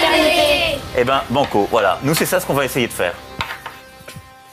fraternité. 0.00 0.78
Eh 0.98 1.04
ben, 1.04 1.22
banco, 1.30 1.68
voilà. 1.70 1.98
Nous, 2.02 2.14
c'est 2.14 2.26
ça 2.26 2.40
ce 2.40 2.46
qu'on 2.46 2.54
va 2.54 2.64
essayer 2.64 2.86
de 2.86 2.92
faire. 2.92 3.14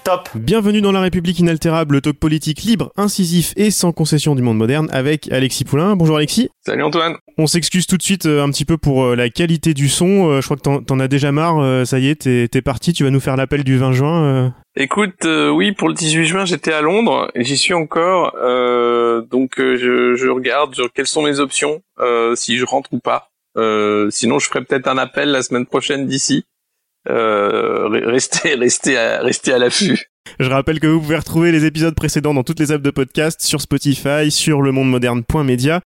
Top 0.03 0.29
Bienvenue 0.35 0.79
dans 0.79 0.93
La 0.93 1.01
République 1.01 1.38
inaltérable, 1.39 1.95
le 1.95 2.01
talk 2.01 2.17
politique 2.17 2.61
libre, 2.63 2.91
incisif 2.95 3.52
et 3.57 3.71
sans 3.71 3.91
concession 3.91 4.35
du 4.35 4.41
monde 4.41 4.55
moderne 4.57 4.88
avec 4.93 5.29
Alexis 5.33 5.65
Poulain. 5.65 5.97
Bonjour 5.97 6.15
Alexis. 6.15 6.47
Salut 6.65 6.83
Antoine. 6.83 7.15
On 7.38 7.45
s'excuse 7.45 7.85
tout 7.88 7.97
de 7.97 8.02
suite 8.02 8.25
euh, 8.25 8.41
un 8.41 8.49
petit 8.49 8.63
peu 8.63 8.77
pour 8.77 9.03
euh, 9.03 9.15
la 9.17 9.29
qualité 9.29 9.73
du 9.73 9.89
son. 9.89 10.29
Euh, 10.29 10.39
je 10.39 10.45
crois 10.47 10.55
que 10.55 10.61
t'en- 10.61 10.81
t'en 10.81 11.02
as 11.02 11.09
déjà 11.09 11.33
marre. 11.33 11.85
ça 11.85 11.99
y 11.99 12.07
est, 12.07 12.16
t'es 12.21 12.47
t'es 12.49 12.61
parti. 12.61 12.93
Tu 12.93 13.03
vas 13.03 13.09
nous 13.09 13.19
faire 13.19 13.35
l'appel 13.35 13.66
du 13.66 13.77
20 13.77 13.91
juin. 13.91 14.53
Écoute, 14.77 15.25
euh, 15.25 15.49
oui, 15.49 15.73
pour 15.73 15.89
le 15.89 15.93
18 15.93 16.25
juin, 16.25 16.45
j'étais 16.45 16.71
à 16.71 16.79
Londres 16.79 17.29
et 17.35 17.43
j'y 17.43 17.57
suis 17.57 17.73
encore. 17.73 18.33
euh, 18.41 19.23
donc 19.29 19.55
je, 19.57 20.16
je 20.16 20.27
regarde 20.29 20.73
sur 20.73 20.89
quelles 20.93 21.07
sont 21.07 21.23
mes 21.23 21.41
options, 21.41 21.81
euh, 21.99 22.33
si 22.35 22.55
je 22.57 22.63
rentre 22.63 22.93
ou 22.93 22.99
pas. 22.99 23.27
Euh, 23.57 24.09
sinon, 24.11 24.39
je 24.39 24.47
ferai 24.47 24.63
peut-être 24.63 24.88
un 24.88 24.97
appel 24.97 25.29
la 25.29 25.41
semaine 25.41 25.66
prochaine 25.66 26.05
d'ici. 26.05 26.44
Euh, 27.09 27.88
re- 27.89 28.05
restez, 28.05 28.55
restez, 28.55 28.97
à, 28.97 29.22
restez 29.22 29.53
à 29.53 29.58
l'affût. 29.58 30.09
Je 30.39 30.50
rappelle 30.50 30.80
que 30.80 30.88
vous 30.88 31.00
pouvez 31.00 31.16
retrouver 31.17 31.52
les 31.52 31.66
épisodes 31.66 31.95
précédents 31.95 32.33
dans 32.33 32.44
toutes 32.44 32.59
les 32.59 32.72
apps 32.72 32.83
de 32.83 32.91
podcast, 32.91 33.41
sur 33.41 33.61
Spotify, 33.61 34.30
sur 34.30 34.61
lemondemoderne.media. 34.61 35.81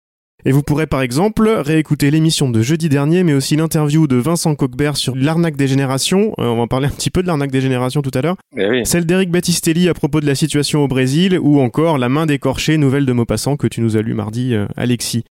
Et 0.47 0.53
vous 0.53 0.63
pourrez 0.63 0.87
par 0.87 1.03
exemple 1.03 1.47
réécouter 1.51 2.11
l'émission 2.11 2.49
de 2.49 2.63
jeudi 2.63 2.89
dernier, 2.89 3.23
mais 3.25 3.35
aussi 3.35 3.57
l'interview 3.57 4.07
de 4.07 4.17
Vincent 4.17 4.55
Coquebert 4.55 4.97
sur 4.97 5.15
l'arnaque 5.15 5.57
des 5.57 5.69
générations. 5.69 6.33
Euh, 6.39 6.45
on 6.45 6.57
va 6.57 6.63
en 6.63 6.67
parler 6.67 6.87
un 6.87 6.91
petit 6.91 7.11
peu 7.11 7.21
de 7.23 7.27
l'arnaque 7.27 7.51
des 7.51 7.61
générations 7.61 8.01
tout 8.01 8.11
à 8.15 8.23
l'heure. 8.23 8.37
Eh 8.57 8.67
oui. 8.71 8.87
Celle 8.87 9.05
d'Eric 9.05 9.31
Battistelli 9.31 9.91
à 9.91 9.93
propos 9.95 10.23
de 10.23 10.27
la 10.27 10.35
situation 10.35 10.83
au 10.83 10.89
Brésil, 10.89 11.39
ou 11.39 11.61
encore 11.61 11.99
La 11.99 12.09
main 12.09 12.25
d'écorché, 12.25 12.79
nouvelle 12.79 13.05
de 13.05 13.13
Maupassant 13.13 13.59
que 13.59 13.67
tu 13.67 13.83
nous 13.83 13.99
as 13.99 14.01
lu 14.01 14.15
mardi, 14.15 14.55
euh, 14.55 14.65
Alexis. 14.79 15.25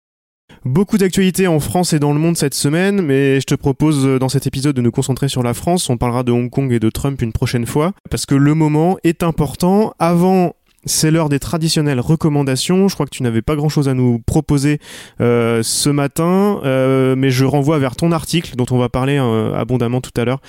Beaucoup 0.65 0.99
d'actualités 0.99 1.47
en 1.47 1.61
France 1.61 1.93
et 1.93 1.99
dans 1.99 2.13
le 2.13 2.19
monde 2.19 2.37
cette 2.37 2.55
semaine, 2.55 3.01
mais 3.01 3.41
je 3.41 3.47
te 3.47 3.55
propose 3.55 4.05
euh, 4.05 4.19
dans 4.19 4.29
cet 4.29 4.47
épisode 4.47 4.75
de 4.75 4.83
nous 4.83 4.91
concentrer 4.91 5.29
sur 5.29 5.43
la 5.43 5.55
France. 5.55 5.89
On 5.89 5.97
parlera 5.97 6.25
de 6.25 6.33
Hong 6.33 6.51
Kong 6.51 6.73
et 6.73 6.81
de 6.81 6.91
Trump 6.91 7.23
une 7.23 7.33
prochaine 7.33 7.67
fois, 7.67 7.93
parce 8.11 8.27
que 8.27 8.35
le 8.35 8.55
moment 8.55 8.99
est 9.05 9.23
important. 9.23 9.95
Avant, 9.99 10.55
c'est 10.85 11.11
l'heure 11.11 11.29
des 11.29 11.39
traditionnelles 11.39 12.01
recommandations. 12.01 12.89
Je 12.89 12.95
crois 12.95 13.07
que 13.07 13.15
tu 13.15 13.23
n'avais 13.23 13.43
pas 13.43 13.57
grand-chose 13.57 13.89
à 13.89 13.95
nous 13.95 14.21
proposer 14.27 14.79
euh, 15.21 15.63
ce 15.63 15.91
matin, 15.91 16.61
euh, 16.65 17.15
mais 17.17 17.31
je 17.31 17.45
renvoie 17.45 17.79
vers 17.79 17.97
ton 17.97 18.13
article 18.13 18.57
dont 18.57 18.67
on 18.71 18.79
va 18.79 18.89
parler 18.89 19.19
euh, 19.19 19.55
abondamment 19.55 20.01
tout 20.01 20.19
à 20.21 20.25
l'heure 20.25 20.41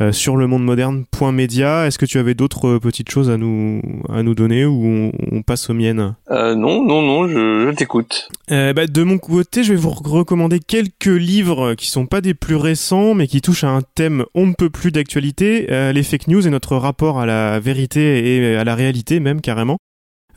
euh, 0.00 0.12
sur 0.12 0.36
le 0.36 0.46
monde 0.46 0.64
moderne.media. 0.64 1.86
Est-ce 1.86 1.98
que 1.98 2.06
tu 2.06 2.18
avais 2.18 2.34
d'autres 2.34 2.78
petites 2.78 3.10
choses 3.10 3.30
à 3.30 3.36
nous 3.36 3.80
à 4.08 4.22
nous 4.22 4.34
donner 4.34 4.64
ou 4.64 4.84
on, 4.84 5.12
on 5.32 5.42
passe 5.42 5.70
aux 5.70 5.74
miennes? 5.74 6.14
Euh, 6.30 6.54
non, 6.54 6.84
non, 6.84 7.02
non, 7.02 7.28
je, 7.28 7.68
je 7.70 7.74
t'écoute. 7.74 8.28
euh, 8.50 8.72
bah, 8.72 8.86
de 8.86 9.02
mon 9.02 9.18
côté, 9.18 9.62
je 9.64 9.72
vais 9.72 9.78
vous 9.78 9.90
recommander 9.90 10.58
quelques 10.60 11.06
livres 11.06 11.74
qui 11.74 11.88
sont 11.88 12.06
pas 12.06 12.20
des 12.20 12.34
plus 12.34 12.56
récents, 12.56 13.14
mais 13.14 13.26
qui 13.26 13.40
touchent 13.40 13.64
à 13.64 13.68
un 13.70 13.82
thème 13.94 14.24
on 14.34 14.46
ne 14.46 14.52
peut 14.52 14.70
plus 14.70 14.90
d'actualité, 14.92 15.66
euh, 15.70 15.92
les 15.92 16.02
fake 16.02 16.28
news 16.28 16.46
et 16.46 16.50
notre 16.50 16.76
rapport 16.76 17.18
à 17.20 17.26
la 17.26 17.60
vérité 17.60 18.36
et 18.36 18.56
à 18.56 18.64
la 18.64 18.74
réalité 18.74 19.20
même 19.20 19.40
carrément. 19.40 19.78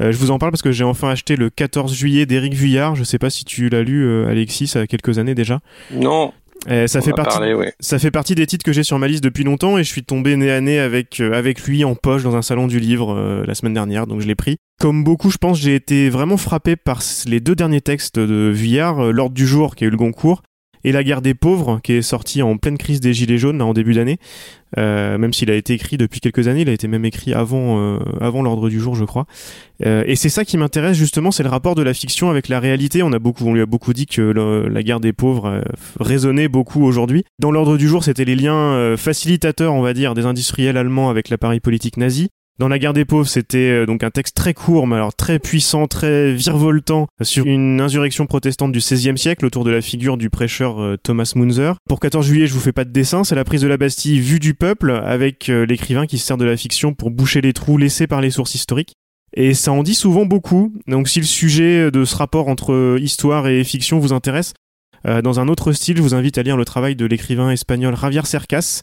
Euh, 0.01 0.11
je 0.11 0.17
vous 0.17 0.31
en 0.31 0.39
parle 0.39 0.51
parce 0.51 0.61
que 0.61 0.71
j'ai 0.71 0.83
enfin 0.83 1.09
acheté 1.09 1.35
le 1.35 1.49
14 1.49 1.93
juillet 1.93 2.25
d'Éric 2.25 2.53
Vuillard. 2.53 2.95
Je 2.95 3.03
sais 3.03 3.19
pas 3.19 3.29
si 3.29 3.45
tu 3.45 3.69
l'as 3.69 3.83
lu, 3.83 4.05
euh, 4.05 4.27
Alexis, 4.27 4.67
ça 4.67 4.81
a 4.81 4.87
quelques 4.87 5.17
années 5.19 5.35
déjà. 5.35 5.59
Non, 5.93 6.31
Euh, 6.69 6.87
ça 6.87 6.99
on 6.99 7.01
fait 7.01 7.13
partie. 7.13 7.53
ouais. 7.53 7.73
Ça 7.79 7.99
fait 7.99 8.11
partie 8.11 8.35
des 8.35 8.45
titres 8.45 8.65
que 8.65 8.73
j'ai 8.73 8.83
sur 8.83 8.99
ma 8.99 9.07
liste 9.07 9.23
depuis 9.23 9.45
longtemps 9.45 9.77
et 9.77 9.83
je 9.85 9.89
suis 9.89 10.03
tombé 10.03 10.35
nez 10.35 10.51
à 10.51 10.59
nez 10.59 10.77
avec 10.77 11.21
euh, 11.21 11.31
avec 11.33 11.63
lui 11.63 11.85
en 11.85 11.95
poche 11.95 12.23
dans 12.23 12.35
un 12.35 12.41
salon 12.41 12.67
du 12.67 12.79
livre 12.81 13.13
euh, 13.15 13.45
la 13.47 13.55
semaine 13.55 13.73
dernière, 13.73 14.07
donc 14.07 14.19
je 14.19 14.27
l'ai 14.27 14.35
pris. 14.35 14.57
Comme 14.79 15.03
beaucoup, 15.05 15.29
je 15.31 15.37
pense, 15.37 15.57
j'ai 15.59 15.75
été 15.75 16.09
vraiment 16.09 16.35
frappé 16.37 16.75
par 16.75 17.01
les 17.27 17.39
deux 17.39 17.55
derniers 17.55 17.79
textes 17.81 18.19
de 18.19 18.49
Vuillard, 18.53 18.99
euh, 19.05 19.11
L'ordre 19.11 19.35
du 19.35 19.47
jour 19.47 19.75
qui 19.75 19.85
a 19.85 19.87
eu 19.87 19.89
le 19.89 19.95
Goncourt 19.97 20.41
et 20.83 20.91
La 20.91 21.03
guerre 21.03 21.21
des 21.21 21.33
pauvres 21.33 21.79
qui 21.83 21.93
est 21.93 22.01
sorti 22.01 22.41
en 22.41 22.57
pleine 22.57 22.77
crise 22.77 22.99
des 22.99 23.13
gilets 23.13 23.37
jaunes 23.37 23.57
là, 23.57 23.65
en 23.65 23.73
début 23.73 23.93
d'année. 23.93 24.17
Euh, 24.77 25.17
même 25.17 25.33
s'il 25.33 25.49
a 25.49 25.55
été 25.55 25.73
écrit 25.73 25.97
depuis 25.97 26.19
quelques 26.19 26.47
années, 26.47 26.61
il 26.61 26.69
a 26.69 26.73
été 26.73 26.87
même 26.87 27.05
écrit 27.05 27.33
avant 27.33 27.79
euh, 27.79 27.99
avant 28.21 28.43
l'ordre 28.43 28.69
du 28.69 28.79
jour, 28.79 28.95
je 28.95 29.03
crois. 29.03 29.25
Euh, 29.85 30.03
et 30.05 30.15
c'est 30.15 30.29
ça 30.29 30.45
qui 30.45 30.57
m'intéresse 30.57 30.95
justement, 30.95 31.31
c'est 31.31 31.43
le 31.43 31.49
rapport 31.49 31.75
de 31.75 31.81
la 31.81 31.93
fiction 31.93 32.29
avec 32.29 32.49
la 32.49 32.59
réalité. 32.59 33.01
On 33.01 33.09
lui 33.09 33.61
a 33.61 33.65
beaucoup 33.65 33.93
dit 33.93 34.05
que 34.05 34.21
la 34.21 34.83
guerre 34.83 34.99
des 34.99 35.13
pauvres 35.13 35.45
euh, 35.47 35.61
résonnait 35.99 36.47
beaucoup 36.47 36.83
aujourd'hui. 36.83 37.23
Dans 37.39 37.51
l'ordre 37.51 37.77
du 37.77 37.87
jour, 37.87 38.03
c'était 38.03 38.25
les 38.25 38.35
liens 38.35 38.95
facilitateurs, 38.97 39.73
on 39.73 39.81
va 39.81 39.93
dire, 39.93 40.13
des 40.13 40.25
industriels 40.25 40.77
allemands 40.77 41.09
avec 41.09 41.29
l'appareil 41.29 41.59
politique 41.59 41.97
nazi. 41.97 42.29
Dans 42.59 42.67
la 42.67 42.77
guerre 42.77 42.91
des 42.91 43.05
pauvres, 43.05 43.25
c'était 43.25 43.71
euh, 43.71 43.85
donc 43.85 44.03
un 44.03 44.09
texte 44.09 44.35
très 44.35 44.53
court, 44.53 44.85
mais 44.85 44.95
alors 44.95 45.13
très 45.13 45.39
puissant, 45.39 45.87
très 45.87 46.33
virevoltant, 46.33 47.07
sur 47.21 47.45
une 47.45 47.79
insurrection 47.79 48.25
protestante 48.25 48.73
du 48.73 48.79
XVIe 48.79 49.17
siècle 49.17 49.45
autour 49.45 49.63
de 49.63 49.71
la 49.71 49.81
figure 49.81 50.17
du 50.17 50.29
prêcheur 50.29 50.81
euh, 50.81 50.97
Thomas 51.01 51.31
Munzer. 51.37 51.77
Pour 51.87 52.01
14 52.01 52.25
juillet, 52.25 52.47
je 52.47 52.53
vous 52.53 52.59
fais 52.59 52.73
pas 52.73 52.83
de 52.83 52.91
dessin, 52.91 53.23
c'est 53.23 53.35
la 53.35 53.45
prise 53.45 53.61
de 53.61 53.69
la 53.69 53.77
Bastille 53.77 54.19
vue 54.19 54.39
du 54.39 54.55
peuple, 54.55 54.91
avec 54.91 55.47
euh, 55.47 55.65
l'écrivain 55.65 56.05
qui 56.05 56.17
se 56.17 56.25
sert 56.25 56.35
de 56.35 56.43
la 56.43 56.57
fiction 56.57 56.93
pour 56.93 57.11
boucher 57.11 57.39
les 57.39 57.53
trous 57.53 57.77
laissés 57.77 58.07
par 58.07 58.19
les 58.19 58.29
sources 58.29 58.55
historiques. 58.55 58.91
Et 59.33 59.53
ça 59.53 59.71
en 59.71 59.81
dit 59.81 59.95
souvent 59.95 60.25
beaucoup. 60.25 60.73
Donc 60.85 61.07
si 61.07 61.21
le 61.21 61.25
sujet 61.25 61.91
de 61.91 62.03
ce 62.03 62.17
rapport 62.17 62.49
entre 62.49 62.97
histoire 62.99 63.47
et 63.47 63.63
fiction 63.63 63.99
vous 63.99 64.11
intéresse, 64.11 64.53
euh, 65.07 65.21
dans 65.21 65.39
un 65.39 65.47
autre 65.47 65.71
style, 65.71 65.97
je 65.97 66.01
vous 66.01 66.15
invite 66.15 66.37
à 66.37 66.43
lire 66.43 66.57
le 66.57 66.65
travail 66.65 66.95
de 66.95 67.05
l'écrivain 67.05 67.51
espagnol 67.51 67.95
Javier 67.95 68.25
Cercas, 68.25 68.81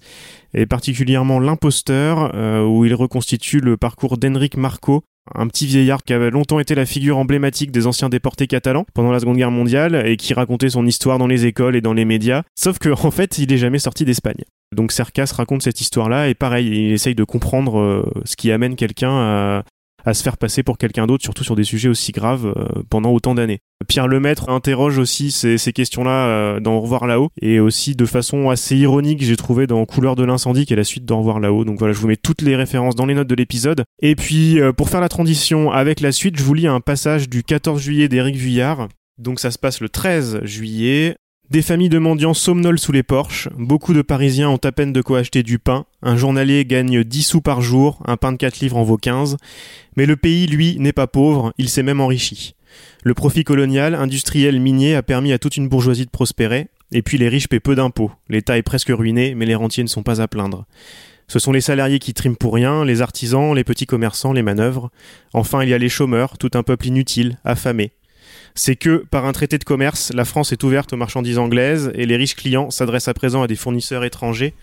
et 0.55 0.67
particulièrement 0.67 1.41
L'imposteur, 1.41 2.33
euh, 2.35 2.65
où 2.65 2.85
il 2.85 2.95
reconstitue 2.95 3.61
le 3.61 3.77
parcours 3.77 4.17
d'Enric 4.17 4.57
Marco, 4.57 5.03
un 5.35 5.49
petit 5.49 5.67
vieillard 5.67 6.03
qui 6.05 6.13
avait 6.13 6.31
longtemps 6.31 6.61
été 6.61 6.75
la 6.75 6.87
figure 6.87 7.19
emblématique 7.19 7.71
des 7.71 7.87
anciens 7.87 8.09
déportés 8.09 8.47
catalans 8.47 8.87
pendant 8.95 9.11
la 9.11 9.21
Seconde 9.21 9.37
Guerre 9.37 9.51
mondiale 9.51 10.07
et 10.07 10.17
qui 10.17 10.35
racontait 10.35 10.71
son 10.71 10.87
histoire 10.87 11.19
dans 11.19 11.27
les 11.27 11.47
écoles 11.47 11.77
et 11.77 11.81
dans 11.81 11.93
les 11.93 12.05
médias. 12.05 12.43
Sauf 12.55 12.79
que 12.79 12.89
en 13.05 13.11
fait, 13.11 13.39
il 13.39 13.53
est 13.53 13.59
jamais 13.59 13.79
sorti 13.79 14.05
d'Espagne. 14.05 14.45
Donc 14.75 14.93
Cercas 14.93 15.33
raconte 15.37 15.63
cette 15.63 15.81
histoire-là 15.81 16.29
et 16.29 16.35
pareil, 16.35 16.67
il 16.67 16.93
essaye 16.93 17.15
de 17.15 17.25
comprendre 17.25 17.79
euh, 17.79 18.05
ce 18.25 18.37
qui 18.37 18.51
amène 18.51 18.77
quelqu'un 18.77 19.11
à, 19.11 19.63
à 20.07 20.15
se 20.15 20.23
faire 20.23 20.39
passer 20.39 20.63
pour 20.63 20.79
quelqu'un 20.79 21.07
d'autre, 21.07 21.25
surtout 21.25 21.45
sur 21.45 21.57
des 21.57 21.65
sujets 21.65 21.89
aussi 21.89 22.13
graves 22.13 22.47
euh, 22.47 22.83
pendant 22.89 23.11
autant 23.11 23.35
d'années. 23.35 23.59
Pierre 23.89 24.09
Lemaître 24.09 24.49
interroge 24.49 24.99
aussi 24.99 25.33
ces, 25.33 25.59
questions-là 25.73 26.27
euh, 26.29 26.61
dans 26.61 26.77
Au 26.77 26.81
revoir 26.81 27.07
là-haut, 27.07 27.31
et 27.43 27.61
aussi 27.61 27.95
de 27.95 28.07
façon 28.07 28.49
assez 28.49 28.77
ironique, 28.77 29.23
j'ai 29.23 29.37
trouvé 29.37 29.67
dans 29.67 29.85
Couleur 29.85 30.15
de 30.15 30.25
l'incendie, 30.25 30.65
qui 30.65 30.73
est 30.73 30.77
la 30.77 30.85
suite 30.85 31.05
d'Au 31.05 31.19
revoir 31.19 31.41
là-haut. 31.41 31.65
Donc 31.65 31.79
voilà, 31.79 31.93
je 31.93 31.99
vous 31.99 32.09
mets 32.09 32.17
toutes 32.17 32.43
les 32.43 32.55
références 32.55 32.95
dans 32.95 33.07
les 33.07 33.15
notes 33.15 33.29
de 33.29 33.35
l'épisode. 33.35 33.85
Et 34.01 34.15
puis, 34.15 34.61
euh, 34.61 34.73
pour 34.73 34.89
faire 34.89 35.01
la 35.01 35.09
transition 35.09 35.73
avec 35.73 36.01
la 36.01 36.13
suite, 36.13 36.39
je 36.39 36.45
vous 36.45 36.55
lis 36.55 36.69
un 36.69 36.81
passage 36.81 37.29
du 37.29 37.43
14 37.43 37.83
juillet 37.83 38.09
d'Éric 38.09 38.37
Vuillard. 38.37 38.89
Donc 39.19 39.41
ça 39.41 39.51
se 39.51 39.59
passe 39.59 39.81
le 39.81 39.89
13 39.89 40.41
juillet. 40.45 41.17
Des 41.49 41.63
familles 41.63 41.89
de 41.89 42.01
mendiants 42.01 42.35
somnolent 42.35 42.79
sous 42.79 42.91
les 42.91 43.05
porches, 43.05 43.49
beaucoup 43.57 43.95
de 43.95 44.03
Parisiens 44.03 44.49
ont 44.49 44.57
à 44.57 44.73
peine 44.73 44.93
de 44.93 45.01
quoi 45.01 45.21
acheter 45.21 45.45
du 45.45 45.61
pain, 45.61 45.87
un 46.03 46.17
journalier 46.17 46.65
gagne 46.65 47.05
10 47.05 47.23
sous 47.23 47.41
par 47.41 47.63
jour, 47.63 48.03
un 48.05 48.17
pain 48.17 48.33
de 48.33 48.37
4 48.37 48.59
livres 48.59 48.77
en 48.77 48.83
vaut 48.83 48.97
15, 48.97 49.37
mais 49.97 50.07
le 50.07 50.17
pays, 50.17 50.49
lui, 50.49 50.77
n'est 50.81 50.93
pas 50.93 51.07
pauvre, 51.07 51.53
il 51.57 51.69
s'est 51.69 51.85
même 51.85 52.01
enrichi. 52.01 52.57
Le 53.05 53.15
profit 53.15 53.45
colonial, 53.45 53.95
industriel, 53.95 54.59
minier 54.59 54.97
a 54.97 55.05
permis 55.05 55.33
à 55.33 55.39
toute 55.39 55.57
une 55.57 55.69
bourgeoisie 55.69 56.05
de 56.05 56.11
prospérer, 56.11 56.67
et 56.91 57.03
puis 57.03 57.17
les 57.17 57.29
riches 57.29 57.49
paient 57.49 57.61
peu 57.61 57.77
d'impôts. 57.77 58.11
L'État 58.29 58.59
est 58.59 58.63
presque 58.63 58.91
ruiné, 58.91 59.37
mais 59.37 59.47
les 59.47 59.55
rentiers 59.55 59.85
ne 59.85 59.89
sont 59.89 60.03
pas 60.03 60.21
à 60.21 60.27
plaindre. 60.27 60.67
Ce 61.29 61.39
sont 61.39 61.53
les 61.53 61.61
salariés 61.61 62.01
qui 62.01 62.13
triment 62.13 62.37
pour 62.37 62.55
rien, 62.55 62.85
les 62.85 63.03
artisans, 63.03 63.55
les 63.55 63.65
petits 63.65 63.87
commerçants, 63.87 64.33
les 64.33 64.43
manœuvres. 64.43 64.91
Enfin, 65.33 65.63
il 65.63 65.69
y 65.69 65.75
a 65.75 65.79
les 65.79 65.89
chômeurs, 65.89 66.39
tout 66.39 66.51
un 66.55 66.65
peuple 66.65 66.89
inutile, 66.89 67.39
affamé. 67.45 67.93
C'est 68.59 68.75
que, 68.75 69.05
par 69.11 69.27
un 69.27 69.33
traité 69.33 69.59
de 69.59 69.65
commerce, 69.65 70.13
la 70.15 70.25
France 70.25 70.51
est 70.51 70.65
ouverte 70.65 70.95
aux 70.95 70.97
marchandises 70.97 71.37
anglaises 71.37 71.93
et 71.95 72.07
les 72.07 72.17
riches 72.17 72.35
clients 72.35 72.71
s'adressent 72.71 73.07
à 73.07 73.15
présent 73.15 73.43
à 73.43 73.47
des 73.47 73.55
fournisseurs 73.55 74.03
étrangers 74.03 74.55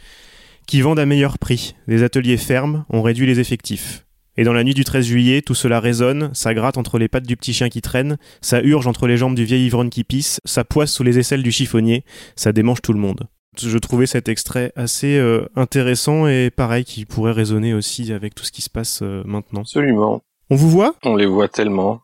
qui 0.66 0.82
vendent 0.82 1.00
à 1.00 1.06
meilleur 1.06 1.38
prix. 1.38 1.76
Les 1.88 2.02
ateliers 2.02 2.38
ferment, 2.38 2.86
on 2.90 3.04
réduit 3.04 3.28
les 3.28 3.40
effectifs. 3.40 4.06
Et 4.36 4.44
dans 4.44 4.54
la 4.54 4.64
nuit 4.64 4.74
du 4.74 4.84
13 4.84 5.06
juillet, 5.06 5.42
tout 5.44 5.54
cela 5.54 5.80
résonne, 5.80 6.32
ça 6.34 6.56
gratte 6.56 6.80
entre 6.80 6.98
les 6.98 7.08
pattes 7.08 7.28
du 7.28 7.38
petit 7.38 7.54
chien 7.54 7.70
qui 7.70 7.82
traîne, 7.82 8.18
ça 8.42 8.62
urge 8.64 8.88
entre 8.88 9.06
les 9.06 9.16
jambes 9.16 9.36
du 9.36 9.44
vieil 9.44 9.68
ivrogne 9.68 9.90
qui 9.90 10.04
pisse, 10.04 10.42
ça 10.44 10.64
poisse 10.64 10.92
sous 10.92 11.04
les 11.04 11.20
aisselles 11.20 11.44
du 11.44 11.52
chiffonnier, 11.52 12.04
ça 12.36 12.52
démange 12.52 12.82
tout 12.82 12.94
le 12.94 13.00
monde. 13.00 13.28
Je 13.62 13.78
trouvais 13.78 14.08
cet 14.08 14.28
extrait 14.28 14.72
assez 14.76 15.18
euh, 15.18 15.46
intéressant 15.56 16.26
et 16.26 16.50
pareil 16.50 16.84
qui 16.84 17.06
pourrait 17.06 17.32
résonner 17.32 17.76
aussi 17.76 18.12
avec 18.12 18.34
tout 18.34 18.44
ce 18.44 18.52
qui 18.52 18.64
se 18.64 18.72
passe 18.72 19.02
euh, 19.04 19.22
maintenant. 19.26 19.62
Absolument. 19.62 20.24
On 20.50 20.56
vous 20.56 20.70
voit? 20.72 20.96
On 21.04 21.16
les 21.16 21.28
voit 21.28 21.48
tellement. 21.48 22.02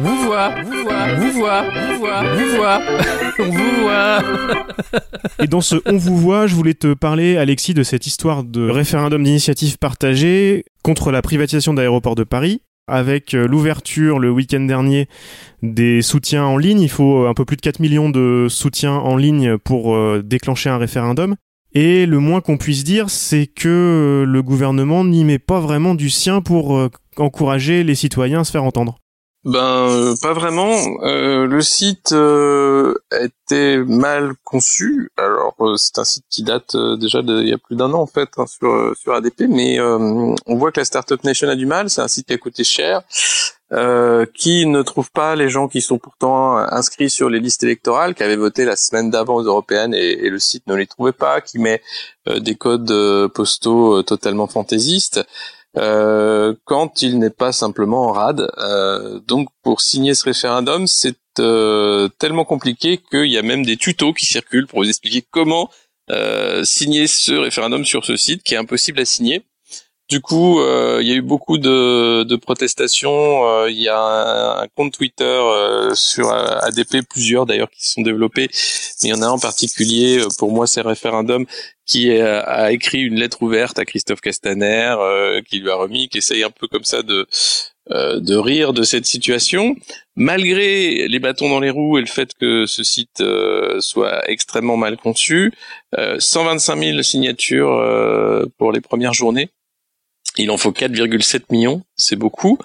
Vous 0.00 0.16
voit, 0.24 0.54
vous 0.62 0.82
voit, 0.82 1.14
vous 1.16 1.32
voit, 1.32 1.62
vous 1.62 2.00
vous 2.36 2.56
voit, 2.56 2.80
on 3.40 3.50
vous 3.50 3.82
voit. 3.82 4.22
Et 5.40 5.46
dans 5.48 5.60
ce 5.60 5.76
On 5.86 5.96
vous 5.96 6.16
voit, 6.16 6.46
je 6.46 6.54
voulais 6.54 6.74
te 6.74 6.94
parler, 6.94 7.36
Alexis, 7.36 7.74
de 7.74 7.82
cette 7.82 8.06
histoire 8.06 8.44
de 8.44 8.68
référendum 8.70 9.22
d'initiative 9.22 9.78
partagée 9.78 10.64
contre 10.84 11.10
la 11.10 11.22
privatisation 11.22 11.74
d'aéroports 11.74 12.14
de 12.14 12.24
Paris. 12.24 12.62
Avec 12.86 13.34
euh, 13.34 13.46
l'ouverture 13.46 14.18
le 14.18 14.30
week-end 14.30 14.60
dernier 14.60 15.08
des 15.62 16.02
soutiens 16.02 16.44
en 16.44 16.56
ligne, 16.56 16.80
il 16.80 16.88
faut 16.88 17.26
un 17.26 17.34
peu 17.34 17.44
plus 17.44 17.56
de 17.56 17.62
4 17.62 17.78
millions 17.80 18.10
de 18.10 18.46
soutiens 18.48 18.94
en 18.94 19.16
ligne 19.16 19.58
pour 19.58 19.94
euh, 19.94 20.22
déclencher 20.24 20.70
un 20.70 20.78
référendum. 20.78 21.36
Et 21.72 22.06
le 22.06 22.18
moins 22.18 22.40
qu'on 22.40 22.56
puisse 22.56 22.82
dire, 22.82 23.10
c'est 23.10 23.46
que 23.46 24.24
le 24.26 24.42
gouvernement 24.42 25.04
n'y 25.04 25.24
met 25.24 25.38
pas 25.38 25.60
vraiment 25.60 25.94
du 25.94 26.10
sien 26.10 26.40
pour 26.40 26.76
euh, 26.76 26.90
encourager 27.16 27.84
les 27.84 27.94
citoyens 27.94 28.40
à 28.40 28.44
se 28.44 28.50
faire 28.50 28.64
entendre. 28.64 28.98
Ben 29.44 29.58
euh, 29.58 30.14
pas 30.20 30.34
vraiment. 30.34 30.76
Euh, 31.02 31.46
le 31.46 31.62
site 31.62 32.12
euh, 32.12 32.94
était 33.18 33.78
mal 33.78 34.34
conçu. 34.44 35.10
Alors 35.16 35.54
euh, 35.60 35.76
c'est 35.78 35.98
un 35.98 36.04
site 36.04 36.26
qui 36.28 36.42
date 36.42 36.74
euh, 36.74 36.96
déjà 36.98 37.22
d'il 37.22 37.48
y 37.48 37.52
a 37.54 37.56
plus 37.56 37.74
d'un 37.74 37.90
an 37.94 38.02
en 38.02 38.06
fait 38.06 38.28
hein, 38.36 38.44
sur 38.46 38.94
sur 38.98 39.14
ADP, 39.14 39.44
mais 39.48 39.80
on 39.80 40.36
voit 40.46 40.72
que 40.72 40.80
la 40.80 40.84
Startup 40.84 41.22
Nation 41.24 41.48
a 41.48 41.56
du 41.56 41.64
mal. 41.64 41.88
C'est 41.88 42.02
un 42.02 42.08
site 42.08 42.26
qui 42.26 42.34
a 42.34 42.38
coûté 42.38 42.64
cher, 42.64 43.00
qui 44.34 44.66
ne 44.66 44.82
trouve 44.82 45.10
pas 45.10 45.34
les 45.36 45.48
gens 45.48 45.68
qui 45.68 45.80
sont 45.80 45.98
pourtant 45.98 46.58
inscrits 46.58 47.08
sur 47.08 47.30
les 47.30 47.40
listes 47.40 47.62
électorales, 47.62 48.14
qui 48.14 48.22
avaient 48.22 48.36
voté 48.36 48.66
la 48.66 48.76
semaine 48.76 49.10
d'avant 49.10 49.36
aux 49.36 49.44
européennes 49.44 49.94
et, 49.94 50.26
et, 50.26 50.28
le 50.28 50.38
site 50.38 50.66
ne 50.66 50.74
les 50.74 50.86
trouvait 50.86 51.12
pas, 51.12 51.40
qui 51.40 51.58
met 51.58 51.80
des 52.26 52.56
codes 52.56 53.28
postaux 53.32 54.02
totalement 54.02 54.48
fantaisistes 54.48 55.24
euh, 55.76 56.54
quand 56.64 57.02
il 57.02 57.18
n'est 57.18 57.30
pas 57.30 57.52
simplement 57.52 58.08
en 58.08 58.12
rade. 58.12 58.50
Euh, 58.58 59.20
donc 59.26 59.48
pour 59.62 59.80
signer 59.80 60.14
ce 60.14 60.24
référendum, 60.24 60.86
c'est 60.86 61.16
euh, 61.38 62.08
tellement 62.18 62.44
compliqué 62.44 62.98
qu'il 62.98 63.30
y 63.30 63.38
a 63.38 63.42
même 63.42 63.64
des 63.64 63.76
tutos 63.76 64.12
qui 64.12 64.26
circulent 64.26 64.66
pour 64.66 64.80
vous 64.80 64.88
expliquer 64.88 65.24
comment 65.30 65.70
signer 66.64 67.06
ce 67.06 67.32
référendum 67.34 67.84
sur 67.84 68.04
ce 68.04 68.16
site 68.16 68.42
qui 68.42 68.54
est 68.54 68.56
impossible 68.56 68.98
à 68.98 69.04
signer. 69.04 69.44
Du 70.10 70.20
coup, 70.20 70.58
euh, 70.58 70.98
il 71.00 71.06
y 71.06 71.12
a 71.12 71.14
eu 71.14 71.22
beaucoup 71.22 71.56
de, 71.56 72.24
de 72.24 72.34
protestations. 72.34 73.46
Euh, 73.48 73.70
il 73.70 73.80
y 73.80 73.88
a 73.88 73.96
un, 73.96 74.60
un 74.60 74.66
compte 74.74 74.92
Twitter 74.92 75.24
euh, 75.24 75.94
sur 75.94 76.32
ADP, 76.32 77.02
plusieurs 77.08 77.46
d'ailleurs 77.46 77.70
qui 77.70 77.86
se 77.86 77.92
sont 77.92 78.02
développés, 78.02 78.48
mais 79.02 79.08
il 79.08 79.10
y 79.10 79.14
en 79.14 79.22
a 79.22 79.26
un 79.26 79.30
en 79.30 79.38
particulier, 79.38 80.20
pour 80.36 80.50
moi 80.50 80.66
c'est 80.66 80.80
référendum, 80.80 81.46
qui 81.86 82.10
a 82.20 82.72
écrit 82.72 83.02
une 83.02 83.20
lettre 83.20 83.40
ouverte 83.42 83.78
à 83.78 83.84
Christophe 83.84 84.20
Castaner, 84.20 84.96
qui 85.48 85.60
lui 85.60 85.70
a 85.70 85.76
remis, 85.76 86.08
qui 86.08 86.18
essaye 86.18 86.42
un 86.42 86.50
peu 86.50 86.66
comme 86.66 86.84
ça 86.84 87.02
de 87.02 87.26
de 87.88 88.36
rire 88.36 88.72
de 88.72 88.84
cette 88.84 89.06
situation, 89.06 89.74
malgré 90.14 91.08
les 91.08 91.18
bâtons 91.18 91.48
dans 91.48 91.58
les 91.60 91.70
roues 91.70 91.98
et 91.98 92.00
le 92.00 92.06
fait 92.06 92.34
que 92.34 92.66
ce 92.66 92.82
site 92.84 93.22
soit 93.80 94.28
extrêmement 94.30 94.76
mal 94.76 94.96
conçu. 94.96 95.52
125 96.18 96.78
000 96.78 97.02
signatures 97.02 98.46
pour 98.58 98.72
les 98.72 98.80
premières 98.80 99.14
journées. 99.14 99.50
Il 100.36 100.50
en 100.50 100.56
faut 100.56 100.70
4,7 100.70 101.42
millions, 101.50 101.82
c'est 101.96 102.16
beaucoup. 102.16 102.58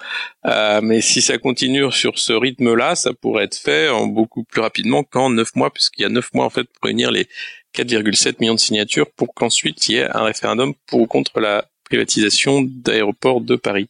Euh, 0.46 0.80
mais 0.82 1.00
si 1.00 1.20
ça 1.20 1.36
continue 1.36 1.90
sur 1.90 2.18
ce 2.18 2.32
rythme-là, 2.32 2.94
ça 2.94 3.12
pourrait 3.12 3.44
être 3.44 3.56
fait 3.56 3.88
en 3.88 4.06
beaucoup 4.06 4.44
plus 4.44 4.60
rapidement 4.60 5.02
qu'en 5.02 5.30
9 5.30 5.56
mois, 5.56 5.70
puisqu'il 5.70 6.02
y 6.02 6.04
a 6.04 6.08
9 6.08 6.32
mois 6.32 6.44
en 6.44 6.50
fait 6.50 6.64
pour 6.64 6.84
réunir 6.84 7.10
les 7.10 7.26
4,7 7.76 8.36
millions 8.40 8.54
de 8.54 8.60
signatures 8.60 9.10
pour 9.10 9.34
qu'ensuite 9.34 9.88
il 9.88 9.96
y 9.96 9.98
ait 9.98 10.08
un 10.10 10.22
référendum 10.22 10.74
pour 10.86 11.00
ou 11.00 11.06
contre 11.06 11.40
la 11.40 11.66
privatisation 11.86 12.62
d'aéroports 12.62 13.40
de 13.40 13.56
Paris. 13.56 13.88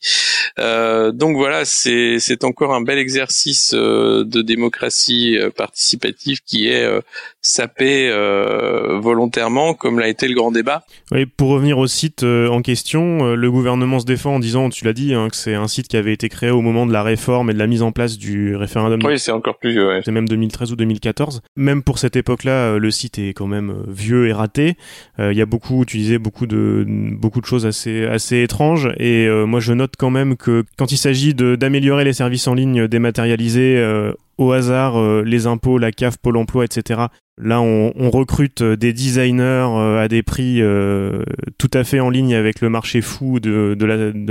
Euh, 0.59 1.13
donc 1.13 1.37
voilà, 1.37 1.65
c'est 1.65 2.45
encore 2.45 2.75
un 2.75 2.83
bel 2.83 2.99
exercice 2.99 3.73
euh, 3.75 4.25
de 4.25 4.43
démocratie 4.43 5.39
euh, 5.39 5.51
participative 5.51 6.41
qui 6.45 6.69
est 6.69 6.85
euh, 6.85 7.01
sapé 7.47 8.09
euh, 8.11 8.99
volontairement, 9.01 9.75
comme 9.75 9.99
l'a 9.99 10.09
été 10.09 10.29
le 10.29 10.35
grand 10.35 10.51
débat. 10.53 10.85
Oui, 11.13 11.27
pour 11.27 11.51
revenir 11.51 11.79
au 11.79 11.87
site 11.87 12.25
en 12.25 12.63
question, 12.63 13.35
le 13.35 13.51
gouvernement 13.51 13.99
se 14.01 14.07
défend 14.07 14.37
en 14.37 14.39
disant, 14.39 14.71
tu 14.71 14.85
l'as 14.85 14.93
dit, 14.93 15.15
hein, 15.15 15.29
que 15.29 15.37
c'est 15.37 15.55
un 15.55 15.69
site 15.69 15.89
qui 15.89 15.97
avait 15.97 16.13
été 16.13 16.29
créé 16.29 16.51
au 16.51 16.61
moment 16.61 16.87
de 16.87 16.93
la 16.93 17.03
réforme 17.03 17.51
et 17.51 17.55
de 17.55 17.59
la 17.59 17.67
mise 17.67 17.83
en 17.83 17.93
place 17.93 18.19
du 18.19 18.57
référendum. 18.57 19.01
Oui, 19.05 19.19
c'est 19.19 19.33
encore 19.33 19.59
plus 19.59 19.71
vieux. 19.71 19.87
Ouais. 19.87 20.01
C'est 20.05 20.13
même 20.13 20.29
2013 20.29 20.73
ou 20.73 20.77
2014. 20.77 21.43
Même 21.57 21.83
pour 21.83 21.99
cette 21.99 22.17
époque-là, 22.17 22.79
le 22.79 22.91
site 22.91 23.19
est 23.19 23.35
quand 23.35 23.47
même 23.47 23.85
vieux 23.87 24.29
et 24.29 24.33
raté. 24.33 24.77
Il 25.19 25.37
y 25.37 25.43
a 25.43 25.47
beaucoup, 25.47 25.85
tu 25.85 25.99
disais, 25.99 26.19
beaucoup 26.19 26.47
de 26.47 26.85
beaucoup 26.87 27.41
de 27.41 27.47
choses 27.47 27.67
assez 27.67 28.05
assez 28.05 28.43
étranges. 28.43 28.89
Et 28.99 29.29
moi, 29.29 29.61
je 29.61 29.73
note 29.73 29.95
quand 29.99 30.11
même 30.11 30.37
que 30.37 30.65
quand 30.77 30.93
il 30.93 30.99
s'agit 30.99 31.35
d'améliorer 31.35 32.05
les 32.05 32.13
services 32.13 32.49
en 32.49 32.55
ligne 32.55 32.89
dématérialisés 32.89 33.77
euh, 33.79 34.13
au 34.39 34.53
hasard, 34.53 34.99
euh, 34.99 35.23
les 35.23 35.47
impôts, 35.47 35.79
la 35.79 35.93
CAF, 35.93 36.19
Pôle 36.19 36.37
emploi, 36.37 36.65
etc. 36.65 37.07
Là, 37.39 37.61
on, 37.61 38.11
recrute 38.11 38.63
des 38.63 38.95
designers 38.95 39.69
euh, 39.69 40.03
à 40.03 40.09
des 40.09 40.23
prix 40.23 40.63
euh, 40.63 41.23
tout 41.59 41.69
à 41.75 41.85
fait 41.85 42.01
en 42.01 42.09
ligne 42.09 42.35
avec 42.35 42.63
le 42.63 42.71
marché 42.71 43.03
fou 43.03 43.41
de, 43.41 43.77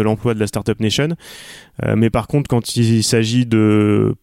l'emploi 0.01 0.33
de, 0.33 0.39
de, 0.39 0.39
la 0.39 0.47
Startup 0.47 0.79
Nation. 0.79 1.09
Euh, 1.83 1.95
mais 1.95 2.09
par 2.09 2.25
contre, 2.25 2.49
quand 2.49 2.75
il 2.75 3.03
s'agit 3.03 3.45
de 3.45 4.15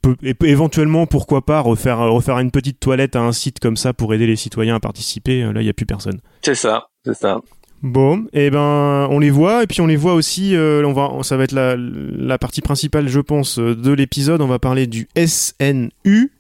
éventuellement, 0.43 1.07
pourquoi 1.07 1.47
pas, 1.47 1.61
refaire, 1.61 1.99
refaire 1.99 2.41
une 2.41 2.51
petite 2.51 2.81
toilette 2.81 3.15
à 3.15 3.21
un 3.21 3.31
site 3.31 3.61
comme 3.61 3.77
ça 3.77 3.93
pour 3.93 4.15
aider 4.15 4.27
les 4.27 4.35
citoyens 4.35 4.75
à 4.75 4.81
participer, 4.81 5.43
là, 5.43 5.61
il 5.61 5.65
n'y 5.65 5.71
a 5.71 5.75
plus 5.75 5.87
personne. 5.87 6.21
C'est 6.43 6.57
ça, 6.57 6.89
c'est 7.05 7.15
ça. 7.15 7.41
Bon, 7.83 8.27
et 8.33 8.47
eh 8.47 8.51
ben 8.51 9.09
on 9.11 9.19
les 9.19 9.31
voit 9.31 9.65
et 9.65 9.67
puis 9.67 9.81
on 9.81 9.87
les 9.87 9.97
voit 9.97 10.15
aussi. 10.15 10.55
Euh, 10.55 10.85
on 10.87 10.93
va, 10.93 11.11
ça 11.23 11.37
va 11.37 11.43
être 11.43 11.53
la, 11.53 12.39
partie 12.39 12.61
principale, 12.61 13.09
je 13.09 13.19
pense, 13.19 13.59
de 13.59 13.93
l'épisode. 13.93 14.41
On 14.41 14.47
va 14.47 14.61
parler 14.61 14.87
du 14.87 15.09
SNU. 15.17 16.31